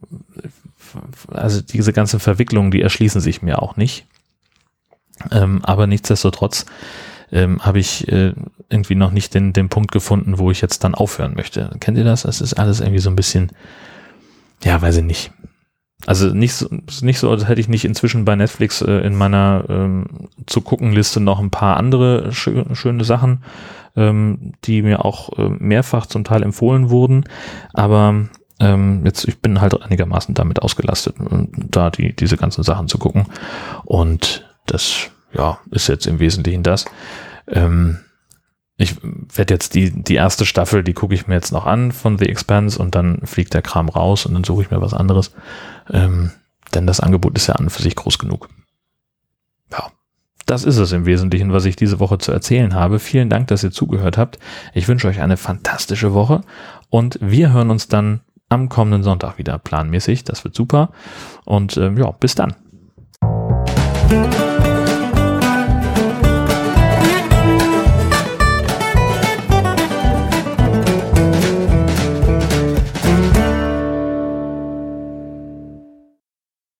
also 1.32 1.62
diese 1.62 1.94
ganzen 1.94 2.20
Verwicklungen, 2.20 2.72
die 2.72 2.82
erschließen 2.82 3.22
sich 3.22 3.42
mir 3.42 3.62
auch 3.62 3.78
nicht. 3.78 4.06
Ähm, 5.32 5.64
aber 5.64 5.88
nichtsdestotrotz 5.88 6.66
ähm, 7.32 7.64
habe 7.64 7.80
ich 7.80 8.10
äh, 8.10 8.34
irgendwie 8.70 8.96
noch 8.96 9.12
nicht 9.12 9.34
den, 9.34 9.54
den 9.54 9.70
Punkt 9.70 9.94
gefunden, 9.94 10.38
wo 10.38 10.52
ich 10.52 10.60
jetzt 10.60 10.84
dann 10.84 10.96
aufhören 10.96 11.34
möchte. 11.36 11.78
Kennt 11.80 11.98
ihr 11.98 12.04
das? 12.04 12.26
Es 12.26 12.42
ist 12.42 12.56
alles 12.56 12.82
irgendwie 12.82 13.00
so 13.00 13.10
ein 13.10 13.16
bisschen, 13.16 13.52
ja, 14.66 14.82
weiß 14.82 14.98
ich 14.98 15.04
nicht 15.04 15.32
also 16.06 16.28
nicht 16.28 16.54
so, 16.54 16.68
nicht 17.02 17.20
so, 17.20 17.30
als 17.30 17.48
hätte 17.48 17.62
ich 17.62 17.68
nicht 17.68 17.86
inzwischen 17.86 18.26
bei 18.26 18.36
Netflix 18.36 18.82
äh, 18.82 18.92
in 19.00 19.16
meiner 19.16 19.66
ähm, 19.70 20.06
zu 20.46 20.62
gucken 20.62 20.92
Liste 20.92 21.20
noch 21.20 21.40
ein 21.40 21.52
paar 21.52 21.78
andere 21.78 22.32
schö 22.32 22.64
schöne 22.74 23.04
Sachen, 23.04 23.44
ähm, 23.96 24.54
die 24.64 24.82
mir 24.82 25.06
auch 25.06 25.38
äh, 25.38 25.50
mehrfach 25.50 26.06
zum 26.06 26.24
Teil 26.24 26.44
empfohlen 26.44 26.90
wurden. 26.90 27.26
Aber 27.74 28.28
ähm, 28.60 29.02
jetzt, 29.06 29.28
ich 29.28 29.42
bin 29.42 29.60
halt 29.62 29.80
einigermaßen 29.82 30.36
damit 30.36 30.62
ausgelastet, 30.62 31.16
da 31.70 31.90
die, 31.90 32.16
diese 32.16 32.38
ganzen 32.38 32.64
Sachen 32.64 32.88
zu 32.88 32.98
gucken. 32.98 33.26
Und 33.84 34.46
das, 34.66 35.10
ja, 35.34 35.60
ist 35.72 35.88
jetzt 35.88 36.08
im 36.08 36.20
Wesentlichen 36.20 36.64
das. 36.64 36.86
Ähm, 37.48 38.00
ich 38.78 38.96
werde 39.04 39.54
jetzt 39.54 39.76
die, 39.76 39.92
die 39.92 40.16
erste 40.16 40.46
Staffel, 40.46 40.84
die 40.84 40.94
gucke 40.94 41.14
ich 41.14 41.28
mir 41.28 41.36
jetzt 41.36 41.52
noch 41.52 41.66
an 41.66 41.92
von 41.92 42.18
The 42.18 42.28
Expanse 42.28 42.80
und 42.80 42.96
dann 42.96 43.22
fliegt 43.26 43.54
der 43.54 43.62
Kram 43.62 43.90
raus 43.90 44.26
und 44.26 44.34
dann 44.34 44.44
suche 44.44 44.64
ich 44.64 44.72
mir 44.72 44.82
was 44.82 44.94
anderes. 44.94 45.32
Ähm, 45.92 46.32
denn 46.74 46.88
das 46.88 47.00
Angebot 47.00 47.36
ist 47.36 47.48
ja 47.48 47.56
an 47.56 47.66
und 47.66 47.70
für 47.70 47.84
sich 47.84 47.96
groß 47.96 48.18
genug. 48.18 48.50
Ja, 49.72 49.92
das 50.46 50.64
ist 50.64 50.78
es 50.78 50.92
im 50.92 51.06
Wesentlichen, 51.06 51.54
was 51.54 51.66
ich 51.66 51.76
diese 51.76 52.00
Woche 52.00 52.18
zu 52.18 52.32
erzählen 52.32 52.74
habe. 52.74 53.00
Vielen 53.00 53.30
Dank, 53.30 53.48
dass 53.48 53.64
ihr 53.64 53.72
zugehört 53.72 54.18
habt. 54.18 54.40
Ich 54.74 54.88
wünsche 54.88 55.08
euch 55.08 55.22
eine 55.22 55.38
fantastische 55.38 56.14
Woche 56.14 56.42
und 56.90 57.20
wir 57.22 57.54
hören 57.54 57.70
uns 57.70 57.88
dann 57.88 58.22
am 58.50 58.68
kommenden 58.68 59.04
Sonntag 59.04 59.38
wieder 59.38 59.58
planmäßig. 59.58 60.24
Das 60.24 60.44
wird 60.44 60.56
super. 60.56 60.92
Und 61.46 61.78
ähm, 61.78 61.98
ja, 61.98 62.12
bis 62.12 62.36
dann. 62.36 62.56